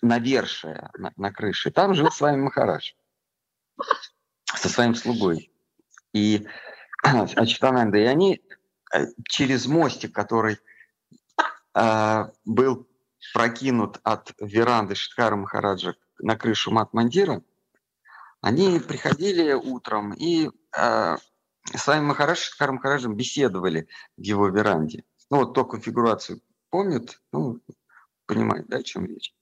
[0.00, 1.70] навершая на, на крыше.
[1.70, 2.92] там жил с вами Махарадж
[4.54, 5.50] со своим слугой.
[6.12, 6.46] И
[7.02, 8.42] Ачитананда, и они
[8.94, 10.58] э, через мостик, который
[11.74, 12.86] э, был
[13.34, 17.42] прокинут от веранды Шиткара Махараджа на крышу Матмандира,
[18.40, 21.16] они приходили утром и э,
[21.74, 25.04] с вами Махарадж Шиткаром Махараджем беседовали в его веранде.
[25.30, 26.40] Ну вот ту конфигурацию
[26.70, 27.60] помнят, ну,
[28.26, 29.34] понимаете, да, о чем речь.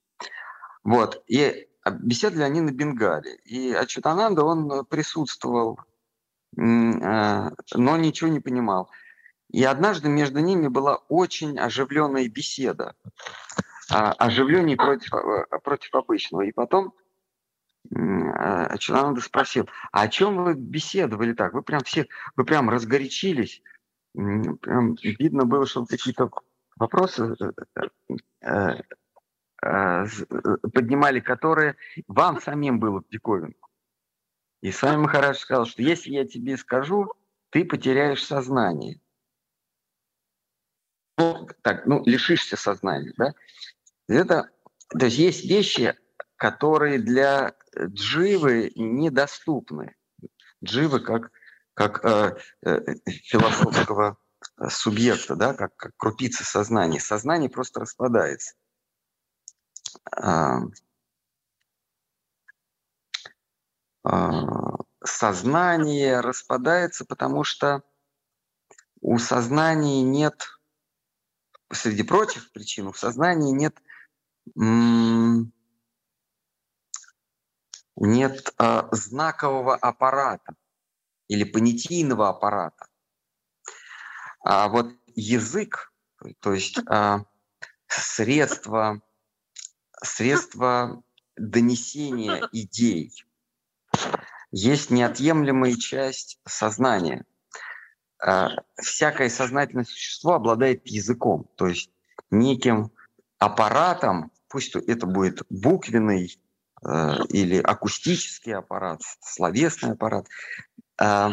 [0.83, 1.67] Вот, и
[1.99, 3.35] беседовали они на Бенгале.
[3.45, 5.79] И Ачутананда, он присутствовал,
[6.57, 8.91] э, но ничего не понимал.
[9.49, 12.95] И однажды между ними была очень оживленная беседа
[13.91, 16.41] а, оживленнее против, а, против обычного.
[16.43, 16.93] И потом
[17.93, 21.53] а, Чунананда спросил, а о чем вы беседовали так?
[21.53, 23.61] Вы прям все, вы прям разгорячились.
[24.13, 26.29] Прям видно было, что какие-то
[26.75, 27.35] вопросы
[30.73, 31.75] поднимали, которые
[32.07, 33.69] вам самим было в диковинку.
[34.61, 37.11] И с вами Махарадж сказал, что если я тебе скажу,
[37.49, 38.99] ты потеряешь сознание.
[41.17, 43.33] Ну, так, ну, лишишься сознания, да?
[44.07, 44.49] Это,
[44.89, 45.97] то есть есть вещи,
[46.35, 49.95] которые для дживы недоступны.
[50.63, 51.31] Дживы как,
[51.73, 54.17] как э, э, философского
[54.69, 56.99] субъекта, да, как, как крупицы сознания.
[56.99, 58.55] Сознание просто распадается.
[60.11, 60.61] А,
[64.03, 67.83] а, сознание распадается, потому что
[69.01, 70.47] у сознания нет,
[71.71, 73.75] среди прочих причин, у сознания нет,
[77.95, 80.55] нет а, знакового аппарата
[81.27, 82.87] или понятийного аппарата.
[84.43, 85.93] А вот язык,
[86.39, 87.25] то есть а,
[87.87, 89.01] средство,
[90.03, 91.03] средство
[91.37, 93.13] донесения идей,
[94.51, 97.25] есть неотъемлемая часть сознания.
[98.19, 98.49] А,
[98.81, 101.91] всякое сознательное существо обладает языком, то есть
[102.29, 102.91] неким
[103.41, 106.39] аппаратом, пусть это будет буквенный
[106.85, 110.27] э, или акустический аппарат, словесный аппарат,
[111.01, 111.29] э,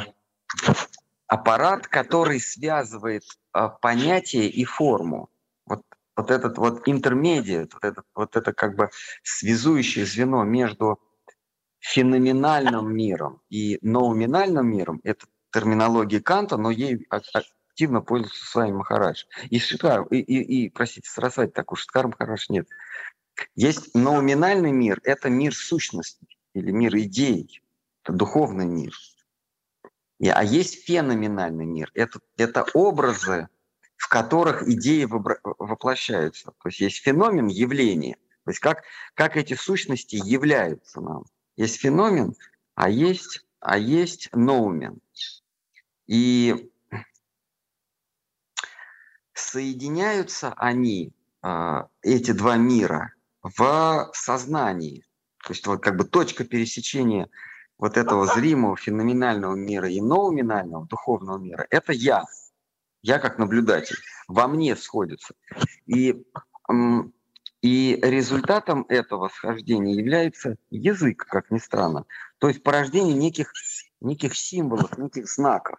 [1.27, 5.29] аппарат, который связывает э, понятие и форму.
[5.67, 5.83] Вот,
[6.17, 8.89] вот этот вот интермедиат, вот, этот, вот это как бы
[9.23, 10.99] связующее звено между
[11.81, 17.07] феноменальным миром и ноуминальным миром, это терминология Канта, но ей
[17.79, 19.23] активно пользуется с вами Махарадж.
[19.51, 22.67] И Шиткар, и, и, и простите, Сарасвати так уж, Шиткар Махарадж нет.
[23.55, 27.63] Есть ноуминальный мир, это мир сущности или мир идей,
[28.03, 28.93] это духовный мир.
[30.19, 33.47] И, а есть феноменальный мир, это, это образы,
[33.95, 36.47] в которых идеи воплощаются.
[36.61, 38.17] То есть есть феномен, явление.
[38.45, 38.83] То есть как,
[39.15, 41.27] как эти сущности являются нам.
[41.57, 42.35] Есть феномен,
[42.75, 44.99] а есть, а есть ноумен.
[46.09, 46.73] И
[49.39, 51.13] соединяются они,
[51.43, 53.13] а, эти два мира,
[53.43, 55.05] в сознании.
[55.45, 57.29] То есть вот как бы точка пересечения
[57.79, 62.25] вот этого зримого феноменального мира и ноуминального духовного мира– это я.
[63.03, 63.97] Я как наблюдатель.
[64.27, 65.35] Во мне сходятся.
[65.87, 66.25] И
[67.61, 72.05] и результатом этого схождения является язык, как ни странно.
[72.39, 73.53] То есть порождение неких,
[74.01, 75.79] неких символов, неких знаков.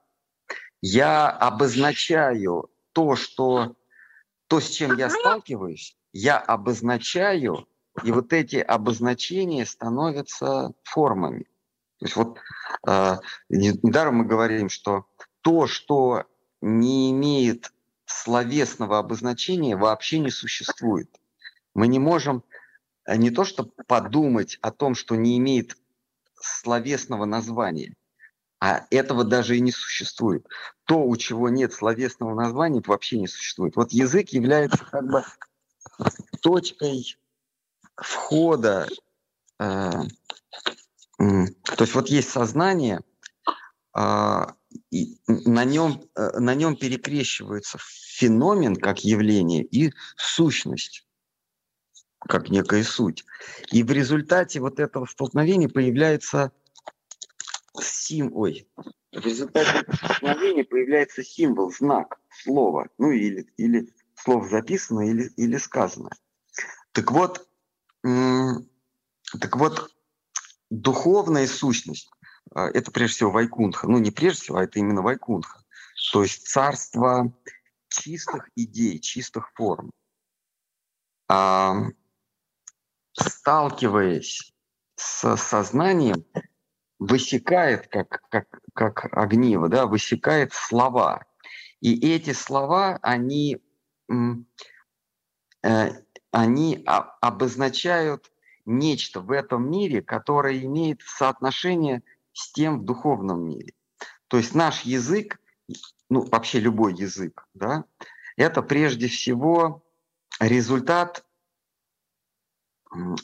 [0.81, 2.69] Я обозначаю
[2.99, 3.77] то, что,
[4.47, 7.65] то, с чем я сталкиваюсь, я обозначаю,
[8.03, 11.45] и вот эти обозначения становятся формами.
[11.99, 12.39] То есть вот
[12.85, 13.15] э,
[13.47, 15.05] недаром мы говорим, что
[15.39, 16.25] то, что
[16.59, 17.71] не имеет
[18.03, 21.09] словесного обозначения, вообще не существует.
[21.73, 22.43] Мы не можем
[23.05, 25.77] э, не то что подумать о том, что не имеет
[26.35, 27.95] словесного названия,
[28.59, 30.45] а этого даже и не существует.
[30.85, 33.75] То, у чего нет словесного названия, вообще не существует.
[33.75, 35.23] Вот язык является как бы
[36.41, 37.17] точкой
[37.95, 38.87] входа.
[39.59, 39.91] Э,
[41.17, 43.01] то есть вот есть сознание,
[43.97, 44.45] э,
[44.91, 51.05] и на нем, э, на нем перекрещивается феномен как явление и сущность
[52.19, 53.23] как некая суть.
[53.71, 56.51] И в результате вот этого столкновения появляется
[57.83, 58.67] сим, ой,
[59.11, 66.09] в результате столкновения появляется символ, знак, слово, ну или, или слово записано или, или сказано.
[66.91, 67.47] Так вот,
[68.01, 69.95] так вот,
[70.69, 72.11] духовная сущность,
[72.51, 75.63] а, это прежде всего Вайкунха, ну не прежде всего, а это именно Вайкунха,
[76.11, 77.33] то есть царство
[77.89, 79.91] чистых идей, чистых форм.
[81.27, 81.75] А,
[83.13, 84.53] сталкиваясь
[84.95, 86.25] с сознанием,
[86.99, 91.25] высекает, как, как, как огниво, да, высекает слова.
[91.79, 93.57] И эти слова, они,
[95.63, 95.89] э,
[96.31, 98.31] они обозначают
[98.65, 103.73] нечто в этом мире, которое имеет соотношение с тем в духовном мире.
[104.27, 105.39] То есть наш язык,
[106.09, 107.85] ну вообще любой язык, да,
[108.35, 109.83] это прежде всего
[110.39, 111.25] результат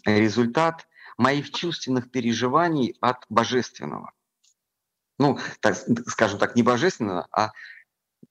[0.05, 0.87] результат
[1.17, 4.11] моих чувственных переживаний от божественного.
[5.17, 7.51] Ну, так, скажем так, не божественного, а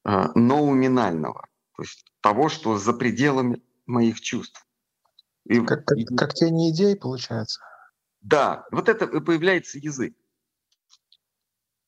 [0.05, 4.67] э, ноуминального, то есть того, что за пределами моих чувств.
[5.45, 7.61] И, как, как, как тени идей, получается?
[8.21, 10.15] Да, вот это появляется язык.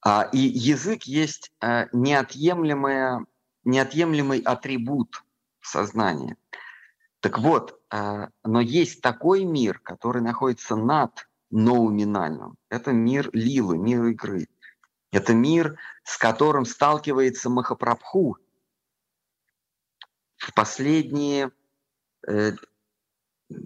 [0.03, 3.25] А, и язык есть а, неотъемлемая,
[3.65, 5.25] неотъемлемый атрибут
[5.61, 6.37] сознания.
[7.27, 12.55] Так вот, э, но есть такой мир, который находится над ноуминальным.
[12.69, 14.47] Это мир лилы, мир игры.
[15.11, 18.39] Это мир, с которым сталкивается Махапрабху
[20.37, 21.51] в последние,
[22.29, 22.53] э,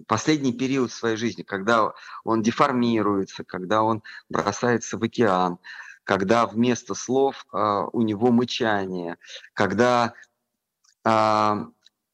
[0.07, 1.93] последний период своей жизни, когда
[2.23, 5.59] он деформируется, когда он бросается в океан,
[6.03, 9.19] когда вместо слов э, у него мычание,
[9.53, 10.15] когда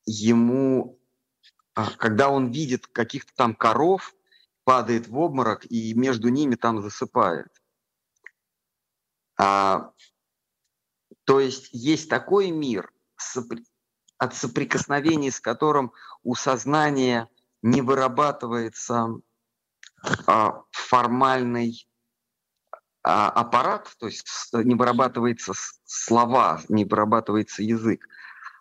[0.05, 0.97] ему,
[1.97, 4.13] когда он видит каких-то там коров,
[4.63, 7.47] падает в обморок и между ними там засыпает.
[9.39, 9.91] А,
[11.25, 12.91] то есть есть такой мир,
[14.17, 17.29] от соприкосновения с которым у сознания
[17.61, 19.09] не вырабатывается
[20.25, 21.87] а, формальный
[23.03, 25.53] а, аппарат, то есть не вырабатывается
[25.85, 28.07] слова, не вырабатывается язык,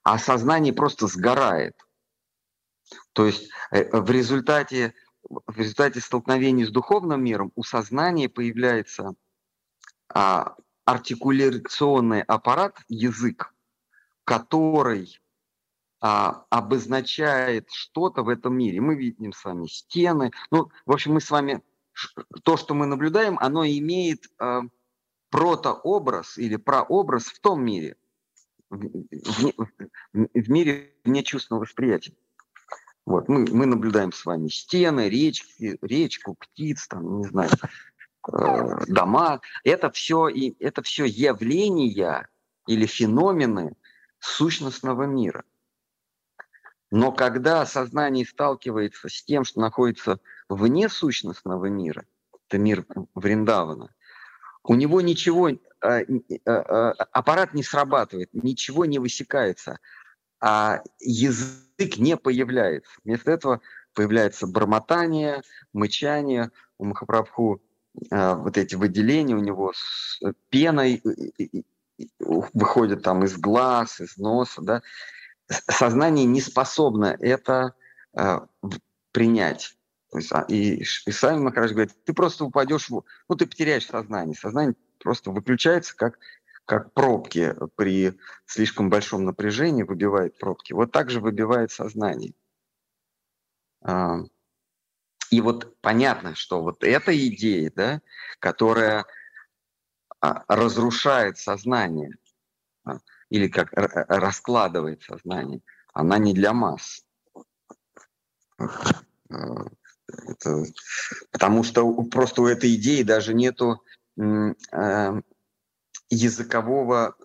[0.05, 1.75] а сознание просто сгорает.
[3.13, 4.95] То есть э, в результате,
[5.29, 9.15] в результате столкновения с духовным миром у сознания появляется
[10.09, 13.53] а, артикуляционный аппарат, язык,
[14.25, 15.21] который
[16.01, 18.81] а, обозначает что-то в этом мире.
[18.81, 20.31] Мы видим с вами стены.
[20.51, 21.63] Ну, в общем, мы с вами
[22.45, 24.61] то, что мы наблюдаем, оно имеет э,
[25.31, 27.97] протообраз или прообраз в том мире,
[28.69, 29.53] в, в,
[30.13, 32.15] в мире вне чувственного восприятия.
[33.07, 37.51] Вот, мы, мы наблюдаем с вами стены, речки, речку, птиц, там, не знаю,
[38.33, 39.41] э, дома.
[39.63, 42.29] Это все, и, это все явления
[42.67, 43.77] или феномены
[44.19, 45.45] сущностного мира.
[46.91, 52.05] Но когда сознание сталкивается с тем, что находится вне сущностного мира,
[52.49, 53.95] это мир Вриндавана,
[54.65, 55.51] у него ничего,
[55.81, 56.03] а, а,
[56.45, 59.79] а, аппарат не срабатывает, ничего не высекается,
[60.41, 62.91] а язык не появляется.
[63.05, 63.61] Вместо этого
[63.95, 66.51] появляется бормотание, мычание.
[66.79, 67.63] У Махапрабху
[68.11, 70.21] вот эти выделения у него с
[70.51, 71.03] пеной
[72.19, 74.83] выходят там из глаз, из носа, да,
[75.49, 77.75] сознание не способно это
[78.17, 78.41] э,
[79.13, 79.77] принять.
[80.31, 84.37] А, и, и сами Махарадж говорит, ты просто упадешь, ну ты потеряешь сознание.
[84.37, 86.19] Сознание просто выключается, как,
[86.67, 90.73] как пробки при слишком большом напряжении выбивает пробки.
[90.73, 92.35] Вот так же выбивает сознание.
[93.83, 94.19] А,
[95.31, 98.01] и вот понятно, что вот эта идея, да,
[98.41, 99.07] которая
[100.21, 102.17] а, разрушает сознание,
[102.85, 102.99] а,
[103.31, 105.63] или как раскладывает сознание,
[105.95, 107.05] она не для масс.
[109.29, 110.65] Это,
[111.31, 113.83] потому что просто у этой идеи даже нету
[116.11, 117.17] языкового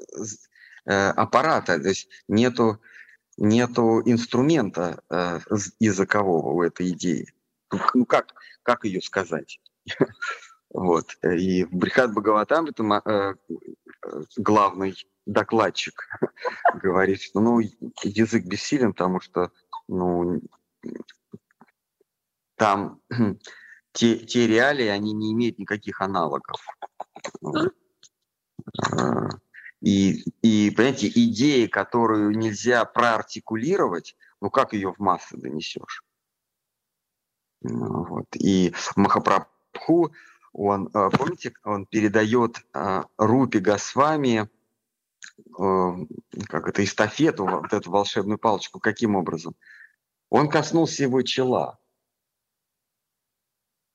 [0.85, 2.81] э, аппарата, то есть нету,
[3.37, 5.39] нету инструмента э,
[5.79, 7.33] языкового у этой идеи.
[7.71, 9.59] Ну, ну как, как ее сказать?
[10.73, 11.17] Вот.
[11.21, 13.33] И Брихат Бхагаватам это э,
[14.37, 16.07] главный докладчик
[16.81, 17.59] говорит, что ну,
[18.03, 19.51] язык бессилен, потому что
[19.89, 20.41] ну,
[22.55, 23.01] там
[23.91, 26.65] те, те реалии, они не имеют никаких аналогов.
[27.43, 27.65] А,
[29.81, 36.03] и, и, понимаете, идея, которую нельзя проартикулировать, ну как ее в массы донесешь?
[37.61, 38.27] Ну, вот.
[38.35, 40.11] И Махапрабху,
[40.53, 44.49] он, а, помните, он передает а, Рупи Госвами
[45.59, 45.91] Э,
[46.47, 49.55] как это, эстафету, вот эту волшебную палочку, каким образом?
[50.29, 51.79] Он коснулся его чела.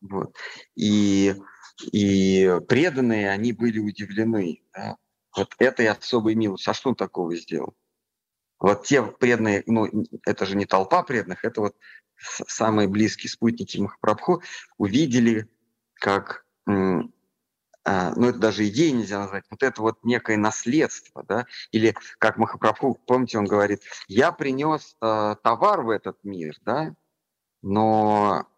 [0.00, 0.36] Вот.
[0.74, 1.34] И,
[1.92, 4.62] и преданные, они были удивлены.
[4.74, 4.96] Да?
[5.34, 6.70] Вот этой особой милостью.
[6.70, 7.74] А что он такого сделал?
[8.58, 9.86] Вот те преданные, ну,
[10.24, 11.76] это же не толпа преданных, это вот
[12.18, 14.42] самые близкие спутники Махапрабху
[14.78, 15.50] увидели,
[15.94, 16.46] как
[17.86, 22.36] а, ну это даже идеи нельзя назвать, вот это вот некое наследство, да, или как
[22.36, 26.96] Махапрабху, помните, он говорит, я принес э, товар в этот мир, да,
[27.62, 28.48] но,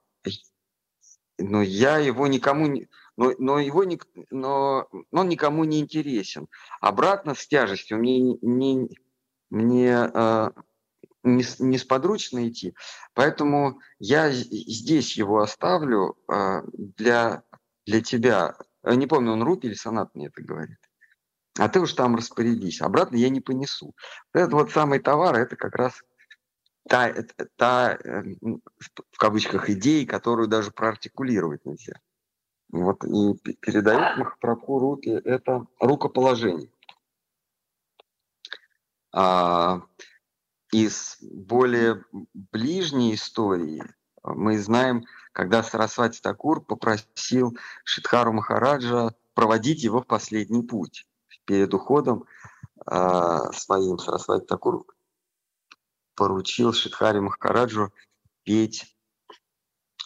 [1.37, 2.89] но я его никому не,
[3.19, 4.01] но, но его не,
[4.31, 6.49] но, но он никому не интересен.
[6.81, 8.89] Обратно с тяжестью мне, не,
[9.51, 10.51] мне э,
[11.25, 12.75] не, несподручно идти,
[13.12, 17.43] поэтому я здесь его оставлю э, для,
[17.85, 18.57] для тебя,
[18.89, 20.79] Э, не помню, он Рупи или Сонат мне это говорит.
[21.59, 22.81] А ты уж там распорядись.
[22.81, 23.95] Обратно я не понесу.
[24.33, 26.03] Это вот самый товар, это как раз
[26.89, 27.12] та,
[27.57, 28.23] та э,
[29.11, 31.95] в кавычках, идея, которую даже проартикулировать нельзя.
[32.71, 36.71] Вот и передает Махапрабху руки это рукоположение.
[39.11, 39.83] А,
[40.71, 42.05] из более
[42.35, 43.83] ближней истории
[44.23, 51.07] мы знаем, когда Сарасвати Такур попросил Шидхару Махараджа проводить его в последний путь.
[51.47, 52.27] Перед уходом
[52.87, 54.85] э, своим Сарасвати Такур
[56.14, 57.93] поручил Шидхаре Махараджу
[58.43, 58.97] петь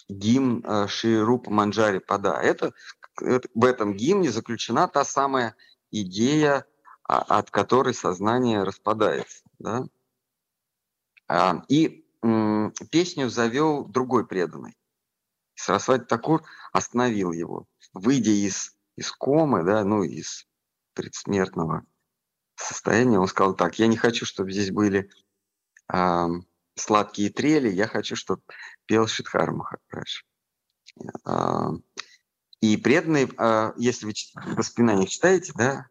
[0.08, 2.34] гимн э, Ширупа Манджари Пада.
[2.34, 2.72] Это,
[3.20, 5.54] в этом гимне заключена та самая
[5.90, 6.66] идея,
[7.04, 9.42] а, от которой сознание распадается.
[9.58, 9.84] Да?
[11.28, 12.04] А, и
[12.90, 14.76] песню завел другой преданный.
[15.54, 16.42] Сарасвати Такур
[16.72, 17.66] остановил его.
[17.92, 20.46] Выйдя из, из комы, да, ну, из
[20.94, 21.84] предсмертного
[22.56, 25.10] состояния, он сказал так, я не хочу, чтобы здесь были
[25.92, 26.26] э,
[26.74, 28.42] сладкие трели, я хочу, чтобы
[28.86, 30.22] пел Шидхар Махарадж.
[31.26, 31.70] Э,
[32.60, 35.88] и преданные, э, если вы в воспоминаниях читаете, да,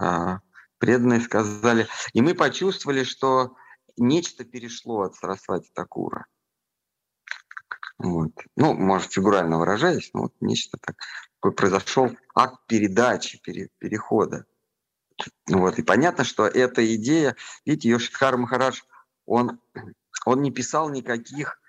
[0.00, 0.38] э,
[0.78, 3.56] преданные сказали, и мы почувствовали, что
[3.96, 6.26] нечто перешло от Сарасвати Такура.
[7.98, 8.32] Вот.
[8.56, 10.96] Ну, может, фигурально выражаясь, но вот нечто так,
[11.54, 14.46] произошел акт передачи, пере, перехода.
[15.48, 15.78] Вот.
[15.78, 18.80] И понятно, что эта идея, видите, Йошидхар Махарадж,
[19.26, 19.60] он,
[20.26, 21.60] он не писал никаких,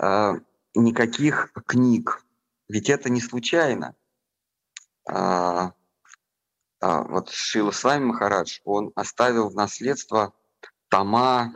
[0.00, 0.32] э,
[0.74, 2.24] никаких книг.
[2.68, 3.94] Ведь это не случайно.
[5.08, 5.72] А,
[6.80, 10.32] а, вот Шила Свами Махарадж, он оставил в наследство
[10.88, 11.52] тома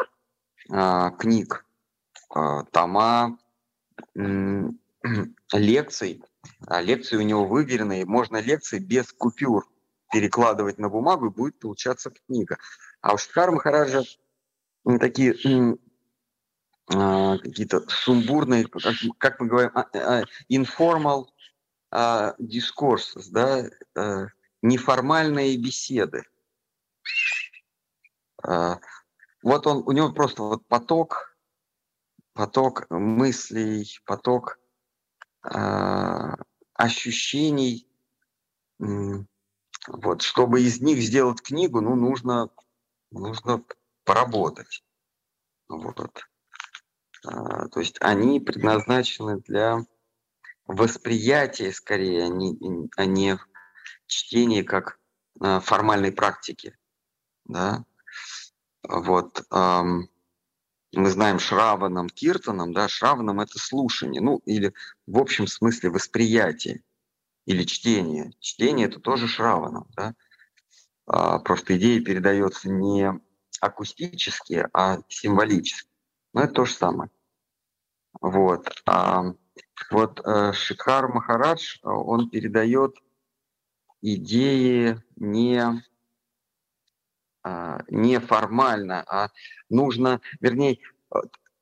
[0.70, 1.64] э, книг,
[2.34, 3.38] э, тома
[4.14, 4.68] э,
[5.52, 6.22] лекций.
[6.66, 9.66] А лекции у него выверенные, можно лекции без купюр
[10.12, 12.58] перекладывать на бумагу, и будет получаться книга.
[13.00, 14.02] А у Шидхара Махараджа
[15.00, 15.78] такие
[16.92, 21.26] э, какие-то сумбурные, как, как мы говорим, э, informal
[21.90, 23.64] э, discourses, да,
[24.62, 26.24] неформальные беседы.
[28.42, 31.36] Вот он, у него просто вот поток,
[32.32, 34.58] поток мыслей, поток
[36.74, 37.86] ощущений.
[38.78, 42.48] Вот, чтобы из них сделать книгу, ну, нужно,
[43.10, 43.62] нужно
[44.04, 44.82] поработать.
[45.68, 46.24] Вот.
[47.24, 49.84] А, то есть они предназначены для
[50.66, 52.56] восприятия скорее, а не,
[52.96, 53.38] а не
[54.06, 54.98] чтения как
[55.40, 56.76] а, формальной практики.
[57.46, 57.84] Да?
[58.86, 64.74] Вот, мы знаем Шраваном, Киртаном, да, Шраваном это слушание, ну или
[65.06, 66.82] в общем смысле восприятие
[67.46, 68.32] или чтение.
[68.40, 70.14] Чтение это тоже Шраваном, да.
[71.06, 73.10] А, просто идея передается не
[73.60, 75.93] акустически, а символически.
[76.34, 77.10] Но это то же самое.
[78.20, 78.68] Вот.
[78.86, 79.24] А,
[79.90, 82.96] вот э, Шикхар Махарадж, он передает
[84.02, 85.82] идеи не
[87.42, 89.30] а, неформально, а
[89.70, 90.78] нужно, вернее,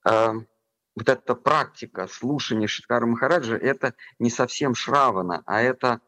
[0.05, 6.01] вот эта практика слушания Шиткара Махараджа, это не совсем Шравана, а это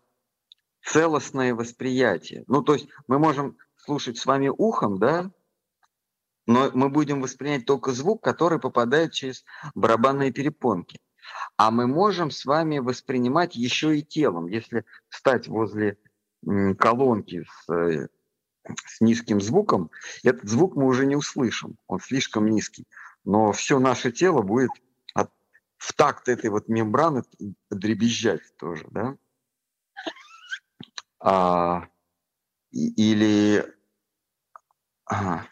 [0.83, 2.45] целостное восприятие.
[2.49, 5.31] Ну, то есть мы можем слушать с вами ухом, да,
[6.47, 11.01] но мы будем воспринять только звук, который попадает через барабанные перепонки.
[11.57, 14.47] А мы можем с вами воспринимать еще и телом.
[14.47, 15.99] Если встать возле
[16.79, 18.09] колонки с э,
[18.87, 19.91] с низким звуком,
[20.23, 22.87] этот звук мы уже не услышим, он слишком низкий.
[23.25, 24.71] Но все наше тело будет
[25.15, 25.31] от,
[25.77, 27.25] в такт этой вот мембраны
[27.71, 29.17] дребезжать тоже, да?
[31.21, 31.89] А,
[32.71, 33.65] или
[35.07, 35.47] а,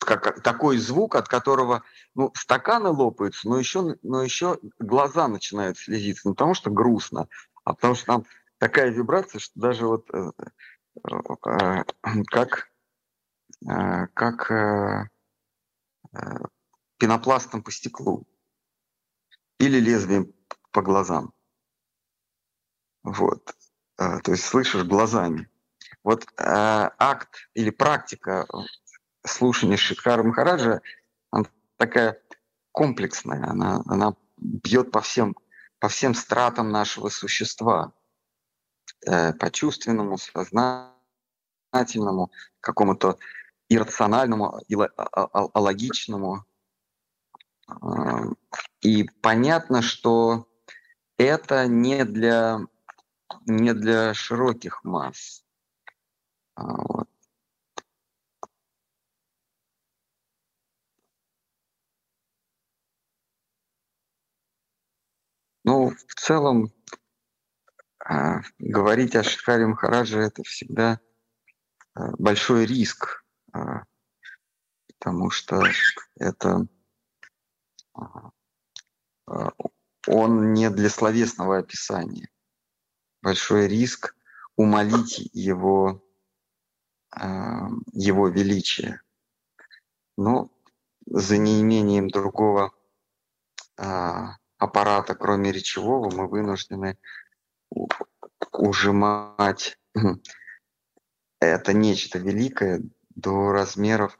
[0.00, 1.82] как, такой звук, от которого
[2.14, 6.28] ну, стаканы лопаются, но еще, но еще глаза начинают слезиться.
[6.28, 7.28] Не потому что грустно,
[7.64, 8.24] а потому что там
[8.58, 10.30] такая вибрация, что даже вот э,
[11.04, 11.84] Э,
[12.26, 12.70] как,
[13.68, 15.08] э, как э,
[16.98, 18.26] пенопластом по стеклу
[19.58, 20.32] или лезвием
[20.72, 21.32] по глазам.
[23.02, 23.54] Вот.
[23.96, 25.48] То есть слышишь глазами.
[26.02, 28.46] Вот акт или практика
[29.24, 30.82] слушания Шидхара Махараджа,
[31.30, 31.46] она
[31.76, 32.20] такая
[32.72, 35.36] комплексная, она, она бьет по всем,
[35.78, 37.92] по всем стратам нашего существа.
[39.06, 43.18] Э, по чувственному, сознательному, какому-то
[43.68, 44.60] иррациональному,
[45.54, 46.44] алогичному.
[47.66, 48.24] А,
[48.82, 50.46] и понятно, что
[51.16, 52.60] это не для,
[53.46, 55.44] не для широких масс.
[56.56, 57.08] А, вот.
[66.06, 66.72] В целом,
[68.04, 71.00] а, говорить о Шикаре Махарадже– это всегда
[71.94, 73.24] а, большой риск.
[73.52, 73.84] А,
[74.86, 75.62] потому что
[76.16, 76.66] это
[80.06, 82.28] он не для словесного описания.
[83.22, 84.16] Большой риск
[84.56, 86.02] умолить его,
[87.12, 89.02] его величие.
[90.16, 90.50] Но
[91.06, 92.72] за неимением другого
[94.60, 96.98] аппарата, кроме речевого, мы вынуждены
[98.52, 99.78] ужимать
[101.40, 104.16] это нечто великое до размеров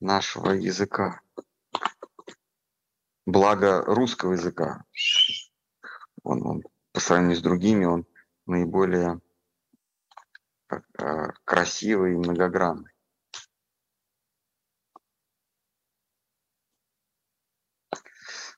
[0.00, 1.20] нашего языка.
[3.24, 4.84] Благо русского языка.
[6.22, 6.62] Он, он
[6.92, 8.06] по сравнению с другими, он
[8.46, 9.20] наиболее
[10.70, 10.78] э,
[11.44, 12.90] красивый и многогранный.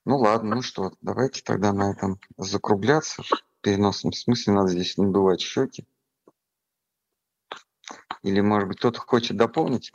[0.09, 3.21] Ну ладно, ну что, давайте тогда на этом закругляться.
[3.21, 5.85] В переносном смысле надо здесь надувать щеки.
[8.23, 9.93] Или, может быть, кто-то хочет дополнить?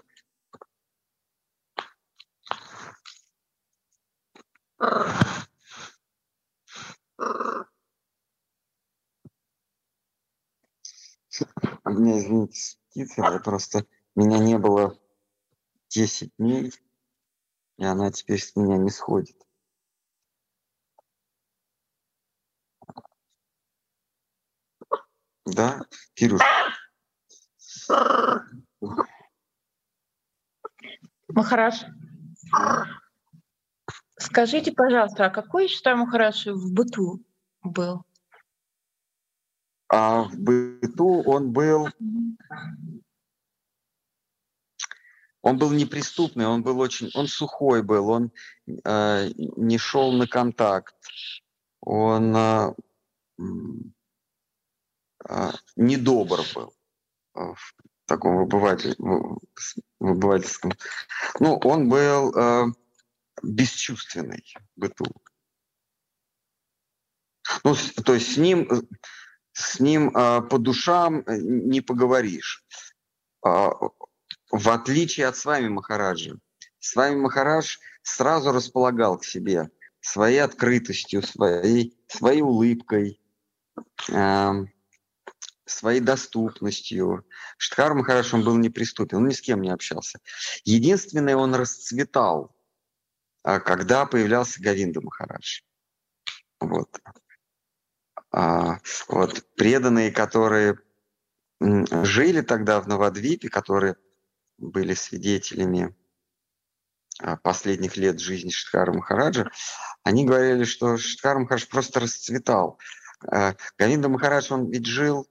[4.78, 4.86] У
[11.90, 13.84] меня, извините, птица, просто
[14.14, 14.96] меня не было
[15.88, 16.72] 10 дней,
[17.78, 19.44] и она теперь с меня не сходит.
[25.46, 25.82] Да,
[26.14, 26.40] Кирюш.
[31.28, 31.84] Махараш,
[34.18, 37.24] скажите, пожалуйста, а какой Штай Махараш в быту
[37.62, 38.04] был?
[39.88, 41.88] А в быту он был...
[45.42, 48.32] Он был неприступный, он был очень, он сухой был, он
[48.66, 50.94] э, не шел на контакт,
[51.82, 52.74] он э,
[55.76, 56.74] недобр был
[57.34, 57.74] в
[58.06, 58.96] таком выбыватель,
[59.98, 60.72] выбывательском.
[61.40, 62.66] Ну, он был э,
[63.42, 64.44] бесчувственный
[64.76, 65.06] быту.
[67.62, 68.68] Ну, то есть с ним,
[69.52, 72.64] с ним э, по душам не поговоришь.
[73.46, 73.70] Э,
[74.50, 76.36] в отличие от с вами Махараджа.
[76.78, 79.70] С вами Махарадж сразу располагал к себе
[80.00, 83.20] своей открытостью, своей, своей улыбкой,
[84.10, 84.52] э,
[85.66, 87.26] своей доступностью.
[87.56, 90.20] Штхар Махараш, он был неприступен, он ни с кем не общался.
[90.64, 92.54] Единственное, он расцветал,
[93.42, 95.62] а, когда появлялся Гавинда Махарадж.
[96.60, 97.00] Вот.
[98.30, 99.44] А, вот.
[99.56, 100.78] Преданные, которые
[101.60, 103.96] жили тогда в Новодвипе, которые
[104.58, 105.96] были свидетелями
[107.20, 109.50] а, последних лет жизни Штхара Махараджа,
[110.02, 112.78] они говорили, что Штхар Махарадж просто расцветал.
[113.78, 115.26] Гавинда Махарадж, он ведь жил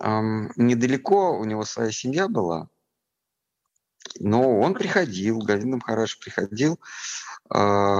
[0.00, 2.68] недалеко, у него своя семья была,
[4.18, 6.78] но он приходил, Галина Махараш приходил
[7.54, 7.98] э,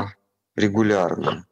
[0.55, 1.47] регулярно.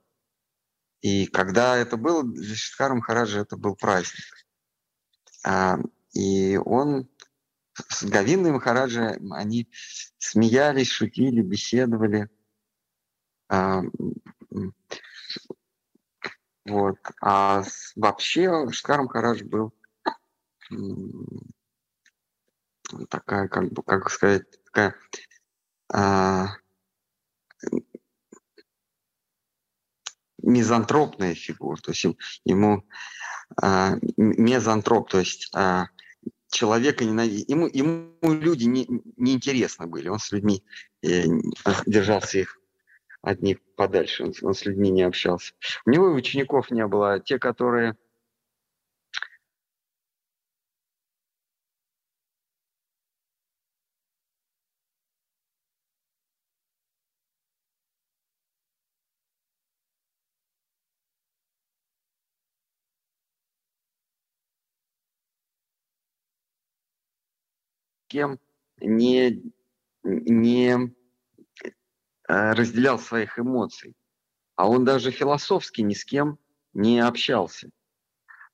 [1.00, 4.24] И когда это было, для Шиткара Махараджа это был праздник.
[5.44, 5.78] А,
[6.12, 7.08] и он
[7.74, 9.68] с Гавиндой Махараджа, они
[10.18, 12.30] смеялись, шутили, беседовали.
[13.48, 13.82] А,
[16.66, 16.98] вот.
[17.20, 17.64] А
[17.96, 19.74] вообще Шиткар Махарадж был
[23.08, 24.94] такая, как бы, как сказать, такая
[25.92, 26.56] а,
[30.42, 32.06] мизантропная фигура, то есть
[32.44, 32.84] ему
[33.60, 35.86] а, мезантроп, то есть а,
[36.50, 37.48] человека ненавидит.
[37.48, 40.62] Ему, ему люди не, не интересны были, он с людьми
[41.02, 41.24] э,
[41.86, 42.58] держался их
[43.22, 45.54] от них подальше, он, он с людьми не общался.
[45.86, 47.96] У него и учеников не было, а те, которые
[68.12, 68.38] кем
[68.78, 69.42] не,
[70.04, 70.94] не
[72.28, 73.96] э, разделял своих эмоций.
[74.54, 76.38] А он даже философски ни с кем
[76.74, 77.70] не общался.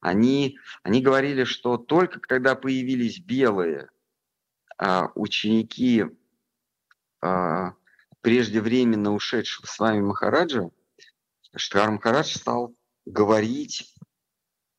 [0.00, 3.90] Они, они говорили, что только когда появились белые
[4.76, 6.04] а, ученики
[7.20, 7.72] а,
[8.20, 10.70] преждевременно ушедшего с вами Махараджа,
[11.56, 13.92] Штхар Махарадж стал говорить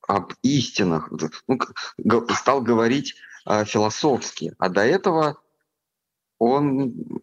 [0.08, 1.12] об истинах,
[1.48, 3.29] ну, стал говорить а,
[3.66, 4.54] философски.
[4.58, 5.42] А до этого
[6.38, 7.22] он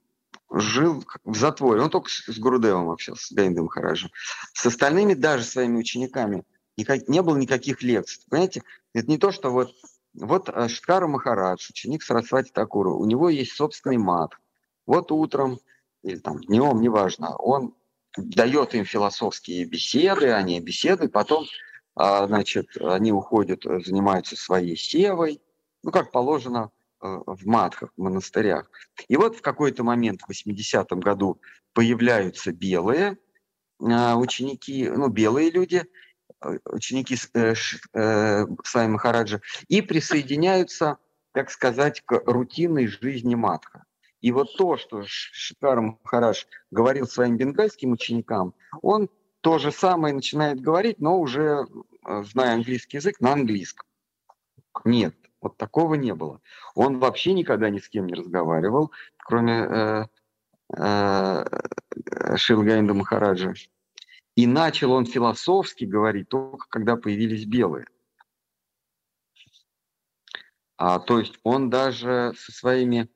[0.50, 1.82] жил в затворе.
[1.82, 4.10] Он только с Гурудевом общался, с Гаиндом Махараджем.
[4.52, 6.44] С остальными, даже своими учениками,
[6.76, 8.22] никак, не было никаких лекций.
[8.28, 8.62] Понимаете,
[8.94, 9.72] это не то, что вот,
[10.14, 14.32] вот а, Шткара Махарадж, ученик Сарасвати Такура, у него есть собственный мат,
[14.86, 15.58] Вот утром
[16.02, 17.74] или там днем, неважно, он
[18.16, 21.44] дает им философские беседы, они беседуют, потом,
[21.94, 25.40] а, значит, они уходят, занимаются своей севой,
[25.86, 28.68] ну, как положено э, в матхах, в монастырях.
[29.06, 31.40] И вот в какой-то момент в 80-м году
[31.74, 33.18] появляются белые
[33.80, 35.84] а, ученики, ну, белые люди,
[36.44, 37.54] э, ученики э,
[38.64, 40.98] Сами Махараджа, и присоединяются,
[41.30, 43.84] так сказать, к рутинной жизни матха.
[44.20, 49.08] И вот то, что Шикар Махарадж говорил своим бенгальским ученикам, он
[49.40, 51.64] то же самое начинает говорить, но уже
[52.04, 53.86] э, зная английский язык, на английском.
[54.84, 55.14] Нет,
[55.46, 56.40] вот такого не было.
[56.74, 60.04] Он вообще никогда ни с кем не разговаривал, кроме э,
[60.76, 61.44] э,
[62.36, 63.54] Шилгаинда Махараджа.
[64.34, 67.86] И начал он философски говорить только когда появились белые.
[70.76, 73.08] А, то есть он даже со своими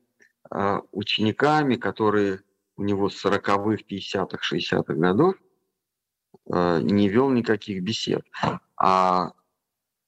[0.51, 2.41] а, учениками, которые
[2.77, 5.35] у него с 40-х, 50-х, 60-х годов,
[6.51, 8.25] а, не вел никаких бесед.
[8.77, 9.33] А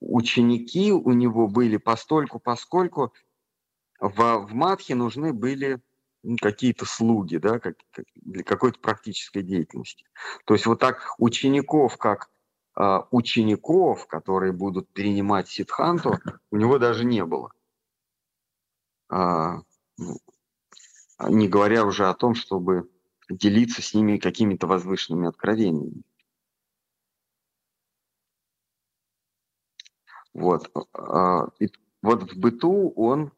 [0.02, 3.12] ученики у него были постольку, поскольку
[4.00, 5.80] в, в Матхе нужны были
[6.40, 7.76] какие-то слуги, да, как,
[8.14, 10.04] для какой-то практической деятельности.
[10.44, 12.30] То есть вот так учеников, как
[12.76, 16.18] э, учеников, которые будут перенимать ситханту,
[16.50, 17.52] у него даже не было.
[19.08, 19.58] А,
[19.98, 20.18] ну,
[21.28, 22.88] не говоря уже о том, чтобы
[23.28, 26.02] делиться с ними какими-то возвышенными откровениями.
[30.34, 30.70] Вот.
[30.94, 31.68] А, и
[32.02, 33.32] вот в быту он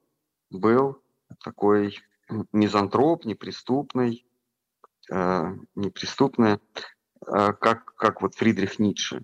[0.51, 1.03] был
[1.43, 1.99] такой
[2.53, 4.27] мизантроп, неприступный,
[5.11, 6.59] а, неприступный,
[7.27, 9.23] как, как вот Фридрих Ницше.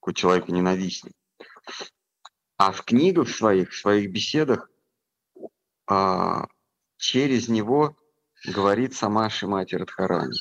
[0.00, 1.14] Такой человек ненавистник.
[2.56, 4.68] А в книгах своих, в своих беседах
[5.86, 6.48] а,
[6.96, 7.96] через него
[8.44, 10.34] говорит сама Шимати Радхарани,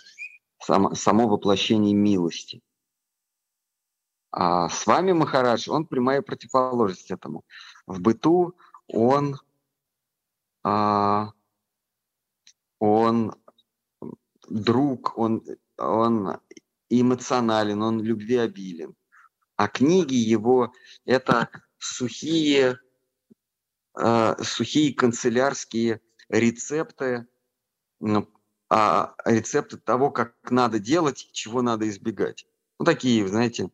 [0.59, 2.61] само, само воплощение милости.
[4.31, 7.43] А с вами Махарадж, он прямая противоположность этому.
[7.85, 8.55] В быту
[8.87, 9.39] он,
[10.63, 11.31] а,
[12.79, 13.33] он
[14.49, 15.43] друг, он,
[15.77, 16.39] он
[16.89, 18.95] эмоционален, он любвеобилен.
[19.55, 20.73] А книги его–
[21.05, 21.49] это
[21.79, 22.79] сухие
[23.97, 27.27] э, сухие канцелярские рецепты,
[28.69, 32.45] а рецепты того, как надо делать, чего надо избегать.
[32.79, 33.69] Ну, такие, знаете, э,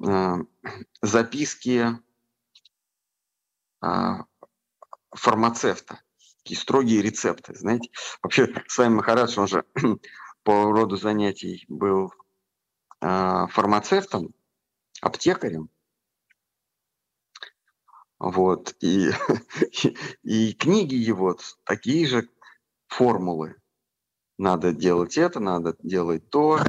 [1.02, 1.86] записки
[3.82, 3.86] э,
[5.12, 6.00] фармацевта,
[6.38, 7.90] такие строгие рецепты, знаете.
[8.22, 9.64] Вообще, Сами Махарадж, он же
[10.42, 12.12] по роду занятий был
[13.00, 14.34] э, фармацевтом,
[15.00, 15.70] аптекарем,
[18.20, 18.76] вот.
[18.80, 22.28] И, и, и книги его такие же
[22.86, 23.56] формулы.
[24.38, 26.60] Надо делать это, надо делать то.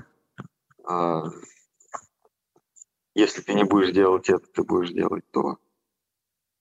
[3.15, 5.57] А, если ты не будешь делать это, ты будешь делать то.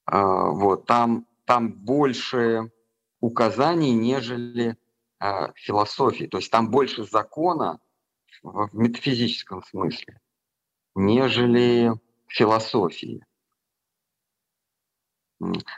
[0.06, 0.86] А, вот.
[0.86, 2.70] Там, там больше
[3.20, 4.76] указаний, нежели
[5.18, 6.26] а, философии.
[6.26, 7.80] То есть там больше закона
[8.42, 10.20] в метафизическом смысле,
[10.94, 11.92] нежели
[12.28, 13.24] философии.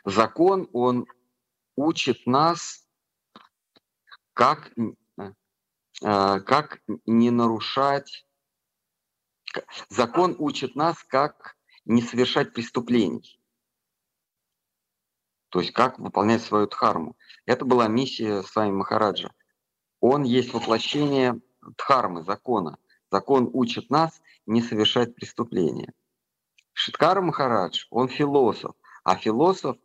[0.05, 1.07] Закон, он
[1.77, 2.87] учит нас,
[4.35, 8.27] как, э, как не нарушать.
[9.89, 13.41] Закон учит нас, как не совершать преступлений.
[15.49, 17.17] То есть как выполнять свою дхарму.
[17.45, 19.33] Это была миссия Сами Махараджа.
[20.01, 21.41] Он есть воплощение
[21.77, 22.79] дхармы, закона.
[23.11, 25.93] Закон учит нас не совершать преступления.
[26.73, 28.75] Шиткара Махарадж, он философ.
[29.05, 29.77] А философ,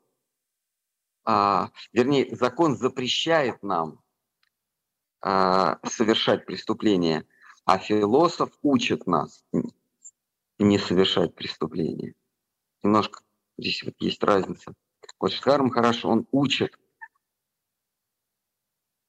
[1.26, 4.00] а, вернее, закон запрещает нам
[5.22, 7.26] а, совершать преступления,
[7.68, 9.44] а философ учит нас
[10.58, 12.16] не совершать преступления.
[12.82, 13.22] Немножко
[13.58, 14.74] здесь вот есть разница.
[15.20, 16.80] Вот Шхарм хорошо, он учит,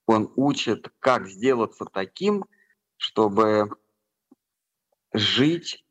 [0.06, 2.46] он учит, как сделаться таким,
[2.96, 3.70] чтобы
[5.12, 5.86] жить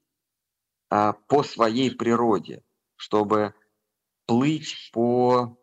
[0.90, 2.66] а, по своей природе,
[2.98, 3.56] чтобы
[4.26, 5.58] плыть по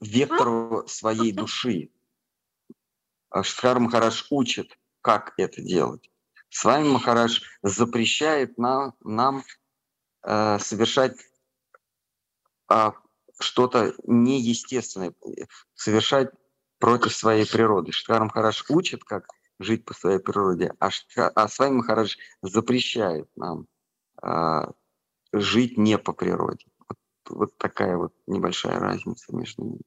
[0.00, 1.90] вектору своей души.
[3.42, 6.10] Штхар Махараш учит, как это делать.
[6.48, 9.42] С вами Махарадж запрещает на, нам
[10.22, 11.16] э, совершать
[12.70, 12.92] э,
[13.38, 15.14] что-то неестественное,
[15.74, 16.30] совершать
[16.78, 17.92] против своей природы.
[17.92, 19.26] Шкар Махарадж учит, как
[19.58, 23.66] жить по своей природе, а, а с вами Махарадж запрещает нам
[24.22, 24.62] э,
[25.32, 26.66] жить не по природе.
[26.88, 26.98] Вот,
[27.30, 29.82] вот такая вот небольшая разница между ними.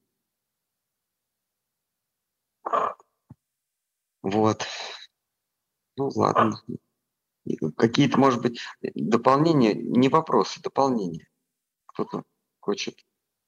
[4.22, 4.66] Вот.
[5.96, 6.60] Ну ладно.
[7.76, 8.60] Какие-то, может быть,
[8.94, 11.28] дополнения, не вопросы, дополнения.
[11.86, 12.24] Кто-то
[12.60, 13.04] хочет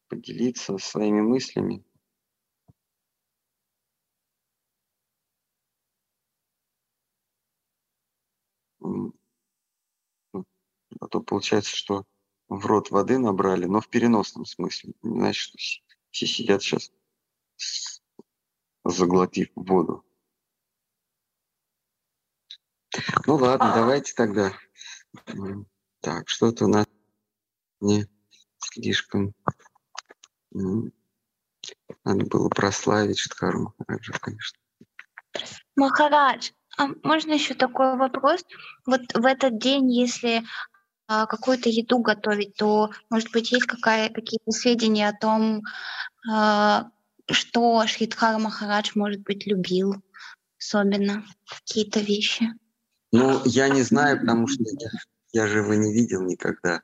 [0.08, 1.84] поделиться своими мыслями.
[11.00, 12.04] А то получается, что
[12.48, 14.94] в рот воды набрали, но в переносном смысле.
[15.02, 15.54] Значит,
[16.10, 16.90] все сидят сейчас,
[18.84, 20.07] заглотив воду.
[23.26, 24.52] Ну ладно, давайте тогда.
[26.00, 26.86] Так, что-то у нас
[27.80, 28.06] не
[28.58, 29.34] слишком...
[30.52, 34.58] Надо было прославить Штхару Махараджа, конечно.
[35.76, 38.44] Махарадж, а можно еще такой вопрос?
[38.86, 40.42] Вот в этот день, если
[41.06, 45.62] а, какую-то еду готовить, то, может быть, есть какая, какие-то сведения о том,
[46.30, 46.86] а,
[47.30, 50.02] что Шридхар Махарадж, может быть, любил
[50.58, 52.48] особенно, какие-то вещи?
[53.12, 54.90] Ну, я не знаю, потому что я,
[55.32, 56.82] я же его не видел никогда.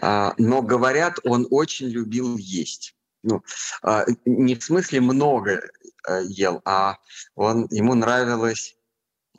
[0.00, 2.96] А, но говорят, он очень любил есть.
[3.22, 3.42] Ну,
[3.82, 5.68] а, не в смысле много
[6.06, 6.98] а, ел, а
[7.34, 8.76] он, ему нравилась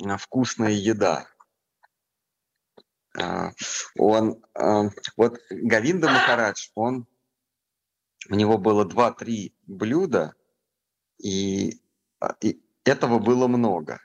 [0.05, 1.27] а, вкусная еда.
[3.17, 3.51] А,
[3.97, 7.07] он, а, вот Гавинда Махарадж, он,
[8.29, 10.35] у него было два-три блюда,
[11.17, 11.81] и,
[12.19, 14.01] а, и этого было много.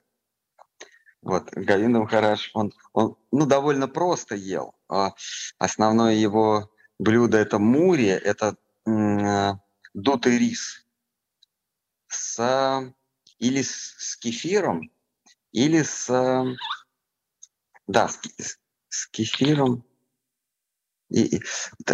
[1.24, 4.74] Вот, Гавинда Махарадж, он, он ну, довольно просто ел.
[4.90, 5.14] А
[5.58, 8.56] основное его блюдо это мури, это
[8.86, 9.58] м-
[9.94, 10.86] дутый рис
[12.08, 12.92] с,
[13.38, 14.90] или с, с кефиром,
[15.52, 16.08] или с,
[17.86, 18.58] да, с,
[18.90, 19.82] с кефиром.
[21.08, 21.42] И, и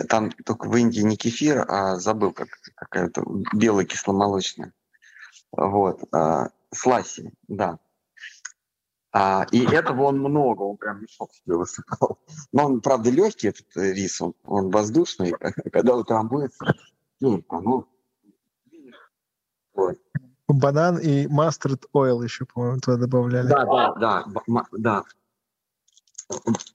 [0.08, 3.22] там только в Индии не кефир, а забыл, как какая-то
[3.54, 4.72] белая кисломолочная.
[5.52, 6.02] Вот.
[6.12, 7.78] А, сласи, да.
[9.12, 12.20] А, и этого он много, он прям мешок себе высыпал.
[12.52, 15.32] Но он, правда, легкий, этот рис, он, он воздушный.
[15.72, 16.74] Когда утрамбуется,
[17.20, 17.88] ну, ну,
[19.74, 19.98] вот.
[20.48, 23.48] Банан и mustard oil еще, по-моему, туда добавляли.
[23.48, 25.04] Да, да, да, да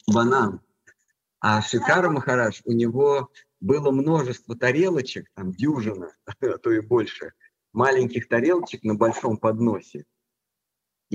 [0.08, 0.62] банан.
[1.40, 3.30] А Шикара Махарадж, у него
[3.60, 6.12] было множество тарелочек, там дюжина,
[6.42, 7.34] а то и больше,
[7.74, 10.06] маленьких тарелочек на большом подносе.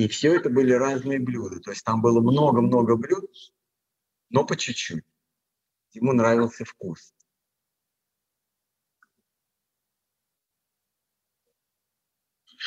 [0.01, 1.61] И все это были разные блюда.
[1.61, 3.31] То есть там было много-много блюд,
[4.31, 5.05] но по чуть-чуть.
[5.93, 7.13] Ему нравился вкус.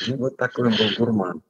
[0.07, 1.41] Ну, вот такой был гурман.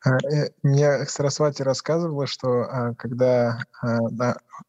[0.00, 3.98] А, э, мне Сарасвати рассказывала, что а, когда а,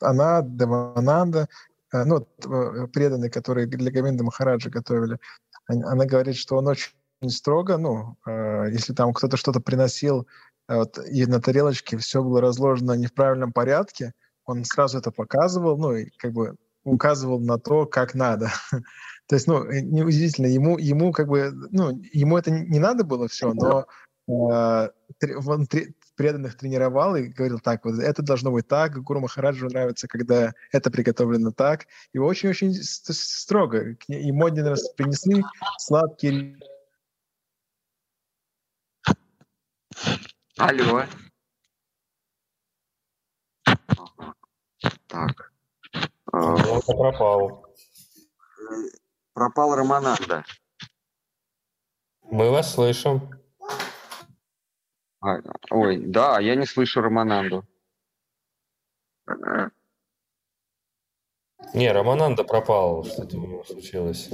[0.02, 1.48] она, Девананда,
[1.94, 5.18] ну, э, преданные, которые для Гавинда Махараджа готовили,
[5.68, 6.92] она говорит, что он очень
[7.30, 8.18] строго, ну,
[8.70, 10.28] если там кто-то что-то приносил,
[10.68, 14.14] вот, и на тарелочке все было разложено не в правильном порядке,
[14.46, 18.52] он сразу это показывал, ну, и как бы указывал на то, как надо.
[19.28, 23.54] То есть, ну, неудивительно, ему, ему как бы, ну, ему это не надо было все,
[23.54, 23.86] но
[24.28, 25.68] он
[26.16, 30.92] преданных тренировал и говорил так, вот это должно быть так, Гуру Махараджу нравится, когда это
[30.92, 31.88] приготовлено так.
[32.14, 33.96] И очень-очень строго.
[34.08, 35.44] Ему один раз принесли
[35.78, 36.58] сладкий...
[40.58, 41.06] Алло.
[45.08, 45.52] Так.
[46.32, 47.66] Он пропал.
[49.34, 50.44] Пропал Романанда.
[52.24, 53.43] Мы вас слышим.
[55.24, 55.40] А,
[55.72, 57.66] ой, да, я не слышу Романанду.
[61.74, 64.30] Не, Романанда пропал, что-то у него случилось.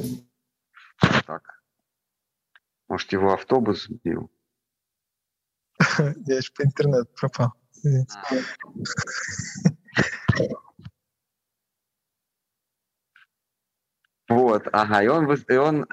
[1.28, 1.62] Так.
[2.88, 4.32] Может, его автобус сбил?
[6.00, 7.54] Я еще по интернету пропал.
[14.28, 15.88] Вот, ага, и он, и он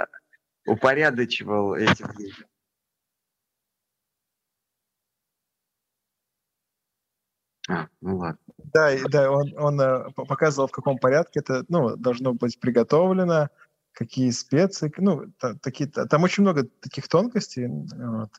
[0.67, 2.05] упорядочивал эти
[7.69, 8.39] А, ну ладно.
[8.59, 13.49] Да, да, он, он э, показывал, в каком порядке это ну, должно быть приготовлено,
[13.93, 17.67] какие специи, ну, та, такие, там очень много таких тонкостей.
[17.67, 18.31] Вот.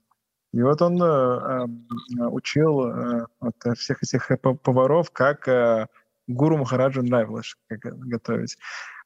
[0.54, 4.30] И вот он э, э, учил э, вот, всех этих
[4.64, 5.88] поваров, как э,
[6.28, 8.58] гуру Махараджу нравилось как готовить.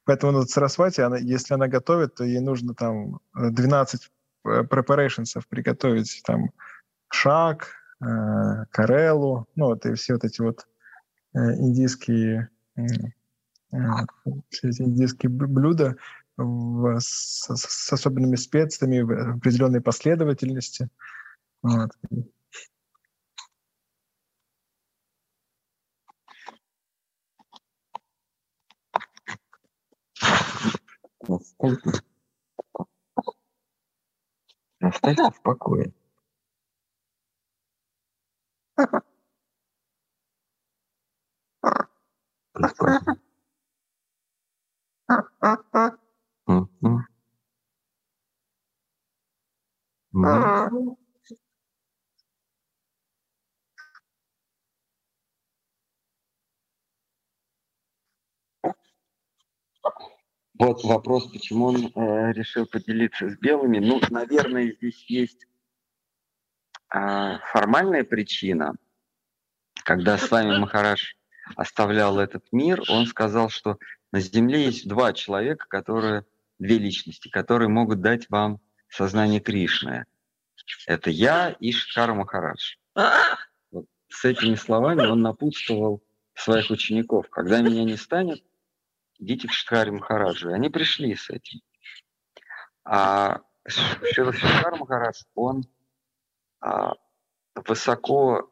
[0.04, 4.10] Поэтому вот Сарасвати, она, если она готовит, то ей нужно там 12
[4.44, 6.50] э, preparations приготовить, там
[7.10, 7.81] шаг, Э,
[8.70, 10.66] Карелу, ну вот и все вот эти вот
[11.34, 12.82] э, индийские э,
[14.50, 15.96] все эти индийские блюда,
[16.36, 20.88] в, с, с особенными специями в определенной последовательности.
[21.62, 21.90] Вот.
[34.80, 35.92] Оставьте в покое.
[42.52, 43.16] Прекрасно.
[46.46, 47.06] Мгм.
[50.12, 50.96] Мгм.
[60.58, 63.78] Вот вопрос, почему он э, решил поделиться с белыми.
[63.78, 65.46] Ну, наверное, здесь есть
[66.92, 68.74] формальная причина.
[69.84, 71.16] Когда с вами Махараш
[71.56, 73.78] оставлял этот мир, он сказал, что
[74.12, 76.26] на Земле есть два человека, которые,
[76.58, 80.06] две личности, которые могут дать вам сознание Кришны.
[80.86, 82.76] Это я и Шкара Махарадж.
[83.70, 86.02] Вот с этими словами он напутствовал
[86.34, 87.28] своих учеников.
[87.30, 88.44] Когда меня не станет,
[89.18, 90.50] идите к Шкаре Махараджу.
[90.50, 91.60] И они пришли с этим.
[92.84, 95.81] А Шкар Махарадж, он а,
[97.54, 98.50] высоко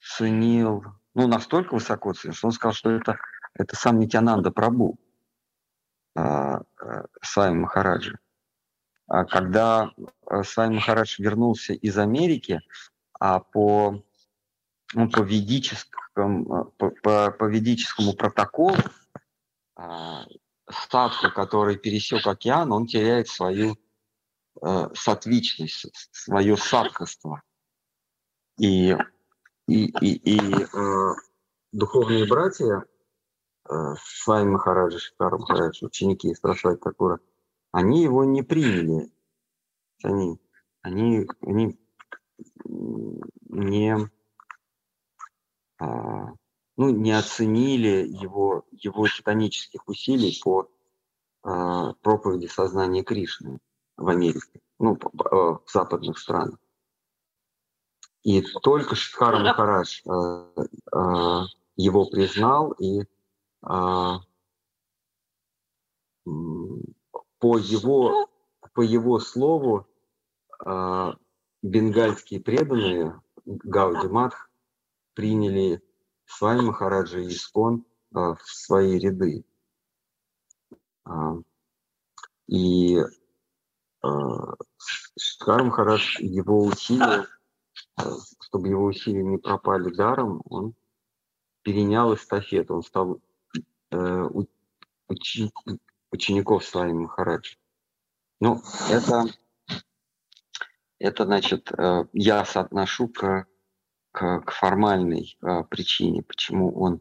[0.00, 0.84] ценил
[1.14, 3.18] ну, настолько высоко ценил, что он сказал, что это,
[3.54, 4.98] это сам Нитянанда Прабу,
[6.14, 8.18] а, а, Свами Махараджи.
[9.06, 9.90] А когда
[10.26, 12.60] а, Свами Махарадж вернулся из Америки,
[13.18, 14.02] а по,
[14.94, 18.76] ну, по, ведическому, а, по, по, по ведическому протоколу
[19.76, 20.24] а,
[20.70, 23.76] статку, который пересек океан, он теряет свою
[24.62, 27.42] э, сатвичность, свое садхоство.
[28.58, 28.96] И
[29.68, 31.14] и, и, и э,
[31.72, 32.84] духовные братья,
[33.68, 37.20] э, Свами Махараджи, Шикара Махараджи, ученики Страшвати Такура,
[37.70, 39.10] они его не приняли.
[40.02, 40.40] Они,
[40.82, 41.78] они, они
[42.64, 44.10] не,
[45.78, 46.34] а,
[46.76, 50.68] ну, не оценили его, его титанических усилий по
[51.44, 53.60] а, проповеди сознания Кришны
[53.96, 56.58] в Америке, ну, в западных странах.
[58.22, 61.42] И только Шидхара Махарадж э, э,
[61.76, 63.06] его признал, и э,
[67.38, 68.30] по, его,
[68.74, 69.88] по его слову
[70.64, 71.12] э,
[71.62, 74.48] бенгальские преданные Гауди Матх
[75.14, 75.82] приняли
[76.26, 79.44] Свами Махараджа и Искон э, в свои ряды.
[81.06, 81.10] Э,
[82.46, 84.08] и э,
[85.18, 87.41] Шидхар Махарадж его усилия Э,
[88.40, 90.74] чтобы его усилия не пропали даром, он
[91.62, 93.20] перенял эстафету, он стал
[93.90, 94.28] э,
[95.08, 95.50] учи,
[96.10, 97.56] учеников своим Махарадж.
[98.40, 99.24] Ну, это,
[100.98, 103.46] это значит, э, я соотношу к,
[104.10, 107.00] к, к формальной э, причине, почему он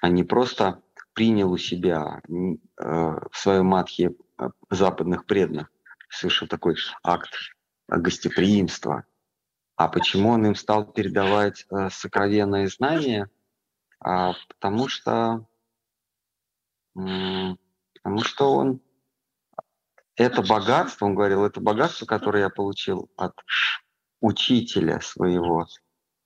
[0.00, 0.82] а не просто
[1.14, 2.32] принял у себя э,
[2.78, 5.70] в своем матхе э, западных преданных,
[6.08, 7.30] совершил такой акт
[7.88, 9.04] гостеприимства,
[9.80, 13.30] а почему он им стал передавать э, сокровенные знания?
[13.98, 15.46] А, потому что,
[16.92, 17.56] потому
[18.20, 18.82] что он
[20.16, 23.32] это богатство, он говорил, это богатство, которое я получил от
[24.20, 25.66] учителя своего.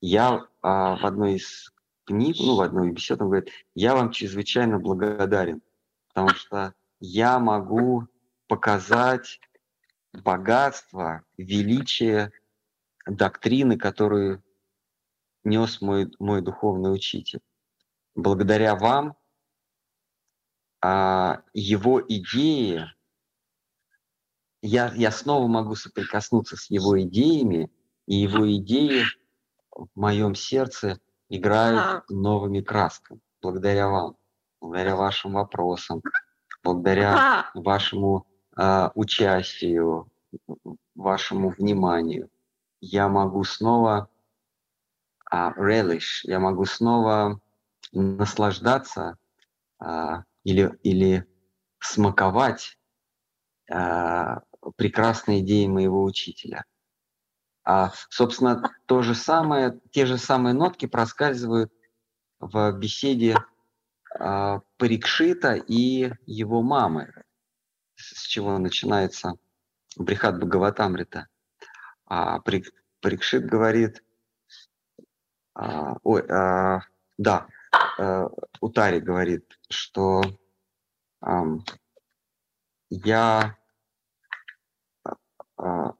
[0.01, 1.72] Я а, в одной из
[2.06, 5.62] книг, ну, в одной из бесед, он говорит, я вам чрезвычайно благодарен,
[6.09, 8.09] потому что я могу
[8.48, 9.39] показать
[10.12, 12.32] богатство, величие
[13.06, 14.43] доктрины, которую
[15.44, 17.40] нес мой, мой духовный учитель.
[18.14, 19.16] Благодаря вам
[20.81, 22.85] а, его идеи,
[24.62, 27.70] я, я снова могу соприкоснуться с его идеями,
[28.06, 29.05] и его идеи
[29.70, 33.20] в моем сердце играют новыми красками.
[33.43, 34.16] Благодаря вам,
[34.60, 36.02] благодаря вашим вопросам,
[36.62, 38.26] благодаря вашему
[38.56, 40.10] а, участию,
[40.94, 42.31] вашему вниманию
[42.85, 44.09] я могу снова
[45.32, 47.40] uh, relish, я могу снова
[47.93, 49.16] наслаждаться
[49.82, 51.27] uh, или, или
[51.81, 52.78] смаковать
[53.73, 54.43] uh,
[54.77, 56.65] прекрасные идеи моего учителя.
[57.65, 61.73] А, собственно, то же самое, те же самые нотки проскальзывают
[62.39, 63.39] в беседе
[64.19, 67.11] а, Парикшита и его мамы,
[67.97, 69.35] с чего начинается
[69.97, 71.28] Брихат Бхагаватамрита.
[72.16, 72.39] А
[73.01, 74.05] Парикшит говорит,
[75.53, 76.82] а, ой, а,
[77.19, 77.49] да,
[77.99, 78.28] а,
[78.61, 80.23] Утари говорит, что
[81.20, 81.43] а,
[82.89, 83.57] я,
[85.57, 85.95] а,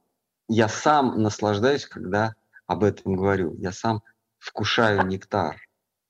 [0.47, 2.33] я сам наслаждаюсь, когда
[2.65, 3.53] об этом говорю.
[3.57, 4.01] Я сам
[4.37, 5.59] вкушаю нектар.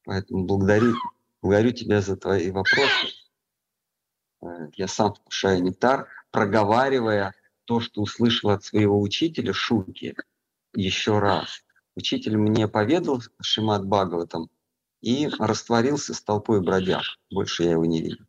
[0.04, 0.94] Поэтому благодарю,
[1.42, 3.08] благодарю тебя за твои вопросы.
[4.44, 7.34] Э, я сам вкушаю нектар, проговаривая
[7.66, 10.16] то, что услышал от своего учителя Шуки
[10.76, 11.64] еще раз.
[11.96, 14.50] Учитель мне поведал Шимат Бхагаватам
[15.02, 17.04] и растворился с толпой бродяг.
[17.32, 18.26] Больше я его не видел.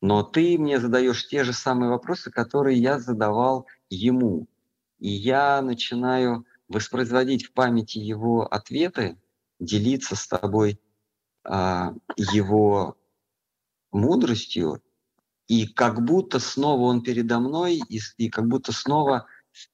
[0.00, 4.48] Но ты мне задаешь те же самые вопросы, которые я задавал ему.
[4.98, 9.18] И я начинаю воспроизводить в памяти его ответы,
[9.58, 10.80] делиться с тобой
[11.44, 12.96] а, его
[13.92, 14.82] мудростью,
[15.46, 19.26] и как будто снова он передо мной, и, и как будто снова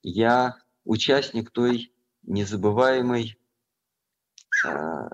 [0.03, 1.93] я участник той
[2.23, 3.39] незабываемой,
[4.65, 5.09] а,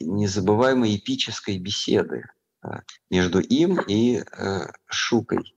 [0.00, 2.24] незабываемой эпической беседы
[2.62, 5.56] а, между им и а, Шукой.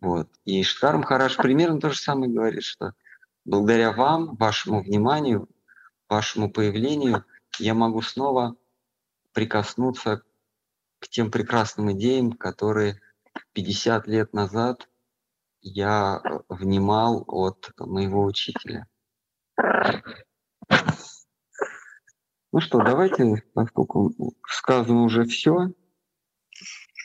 [0.00, 0.28] Вот.
[0.44, 2.92] И Штар Махарадж примерно то же самое говорит, что
[3.44, 5.48] благодаря вам, вашему вниманию,
[6.08, 7.24] вашему появлению,
[7.58, 8.56] я могу снова
[9.32, 10.22] прикоснуться
[10.98, 13.00] к тем прекрасным идеям, которые
[13.52, 14.88] 50 лет назад
[15.60, 18.86] я э, внимал от моего учителя.
[22.50, 24.12] Ну что, давайте, поскольку
[24.46, 25.72] сказано уже все.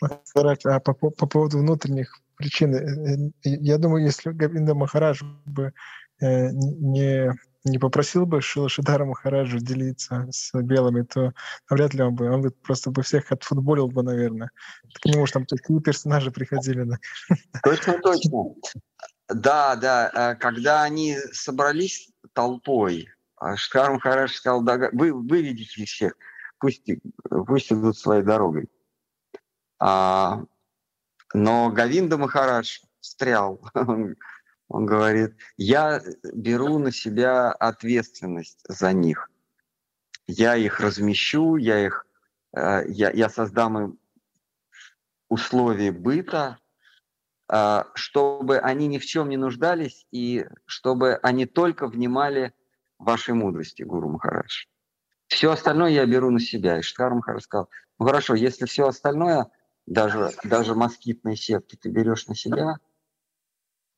[0.01, 5.73] А по, по поводу внутренних причин, э, э, я думаю, если Гавинда Махарадж бы
[6.21, 7.33] не
[7.63, 11.33] не попросил бы Шила Шидара Махараджа делиться с белыми, то
[11.69, 14.51] навряд ли он бы, он бы просто бы всех отфутболил бы, наверное.
[15.01, 16.87] К нему же там такие персонажи приходили.
[17.63, 18.55] Точно, точно.
[19.29, 23.07] Да, да, э, когда они собрались толпой,
[23.37, 26.13] а Шидхар Махарадж сказал, да, вы выведите всех,
[26.59, 26.83] пусть,
[27.47, 28.69] пусть идут своей дорогой.
[29.79, 30.43] А,
[31.33, 33.61] но Гавинда Махарадж встрял.
[34.73, 36.01] Он говорит, я
[36.33, 39.29] беру на себя ответственность за них.
[40.25, 42.07] Я их размещу, я их,
[42.57, 43.99] э, я, я создам им
[45.29, 46.57] условия быта,
[47.51, 52.51] э, чтобы они ни в чем не нуждались и чтобы они только внимали
[52.97, 54.65] вашей мудрости, Гуру Махарадж.
[55.27, 56.79] Все остальное я беру на себя.
[56.79, 57.69] И Штхар Махарадж сказал,
[57.99, 59.51] ну хорошо, если все остальное,
[59.85, 62.77] даже, даже москитные сетки ты берешь на себя–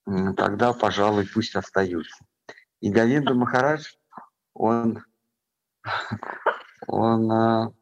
[0.05, 2.25] тогда, пожалуй, пусть остаются.
[2.81, 3.93] И Говинда Махарадж,
[4.53, 5.03] он,
[6.87, 7.73] он а,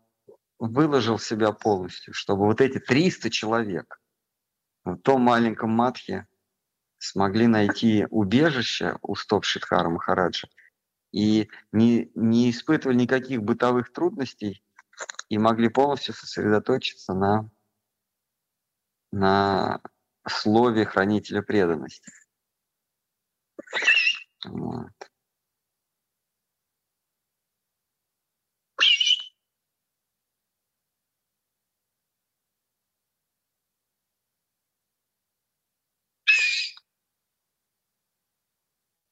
[0.60, 4.00] выложил себя полностью, чтобы вот эти 300 человек
[4.86, 6.28] в том маленьком матхе
[6.98, 10.48] смогли найти убежище у стоп Шидхара Махараджа
[11.12, 14.64] и не, не испытывали никаких бытовых трудностей
[15.30, 17.50] и могли полностью сосредоточиться на,
[19.12, 19.82] на
[20.30, 22.12] слове хранителя преданности.
[24.46, 24.92] Вот.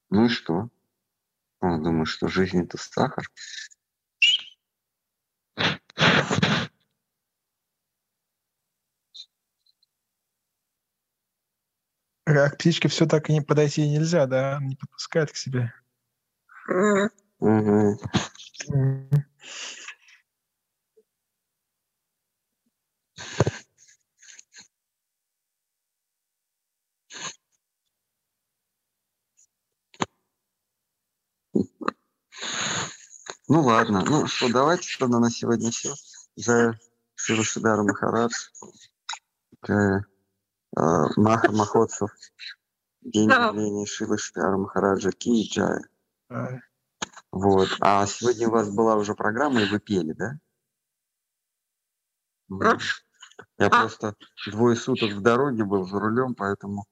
[0.10, 0.70] Ну и что?
[1.62, 3.26] Он думает, что жизнь это сахар.
[12.34, 14.60] К птичке все так и не подойти нельзя, да?
[14.62, 15.74] Не подпускает к себе.
[17.40, 17.99] Угу.
[33.48, 35.94] Ну ладно, ну что, давайте что на сегодня все.
[36.36, 36.80] За
[37.16, 38.34] Шивашидару Махарадж.
[40.76, 42.11] А, Маха Махотсов,
[43.02, 45.81] день рождения Шилы Штара Махараджа Ки Джая.
[47.31, 47.69] Вот.
[47.80, 50.39] А сегодня у вас была уже программа, и вы пели, да?
[53.57, 54.15] Я просто
[54.48, 56.85] двое суток в дороге был за рулем, поэтому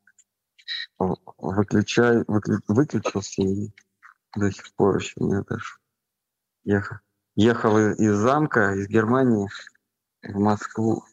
[1.37, 3.73] выключай, выклю, выключился и
[4.35, 5.79] до сих пор еще не даже
[6.63, 6.97] ехал.
[7.35, 9.49] Ехал из замка, из Германии
[10.23, 11.03] в Москву.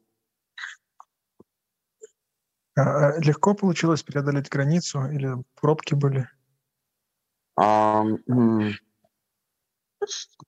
[2.76, 6.28] А, а легко получилось преодолеть границу или пробки были?
[7.56, 8.04] А,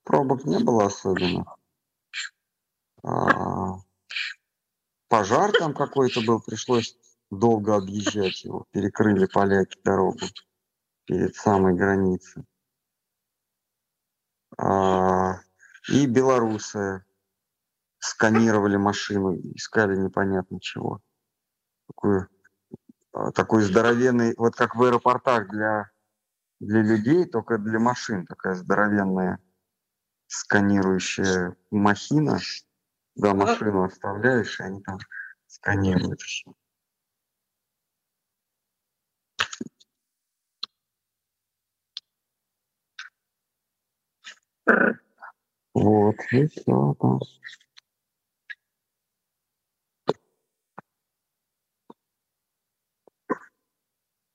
[0.04, 1.46] пробок не было особенно.
[3.02, 3.78] А,
[5.08, 6.98] пожар там какой-то был, пришлось
[7.30, 8.66] долго объезжать его.
[8.72, 10.26] Перекрыли поляки дорогу
[11.06, 12.44] перед самой границей.
[14.58, 15.40] А,
[15.88, 17.02] и белорусы
[18.00, 21.00] сканировали машину, искали непонятно чего
[21.88, 22.28] такую
[23.12, 25.90] а, такой здоровенный, вот как в аэропортах для,
[26.60, 29.38] для людей, только для машин такая здоровенная
[30.26, 32.38] сканирующая махина.
[33.16, 34.98] Да, машину оставляешь, и они там
[35.46, 36.52] сканируют все.
[45.74, 47.18] Вот, и все, да.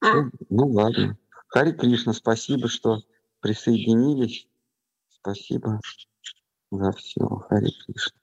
[0.03, 1.17] Ну, ну ладно.
[1.47, 3.01] Хари Кришна, спасибо, что
[3.39, 4.47] присоединились.
[5.09, 5.79] Спасибо
[6.71, 7.25] за все.
[7.25, 8.22] Хари Кришна.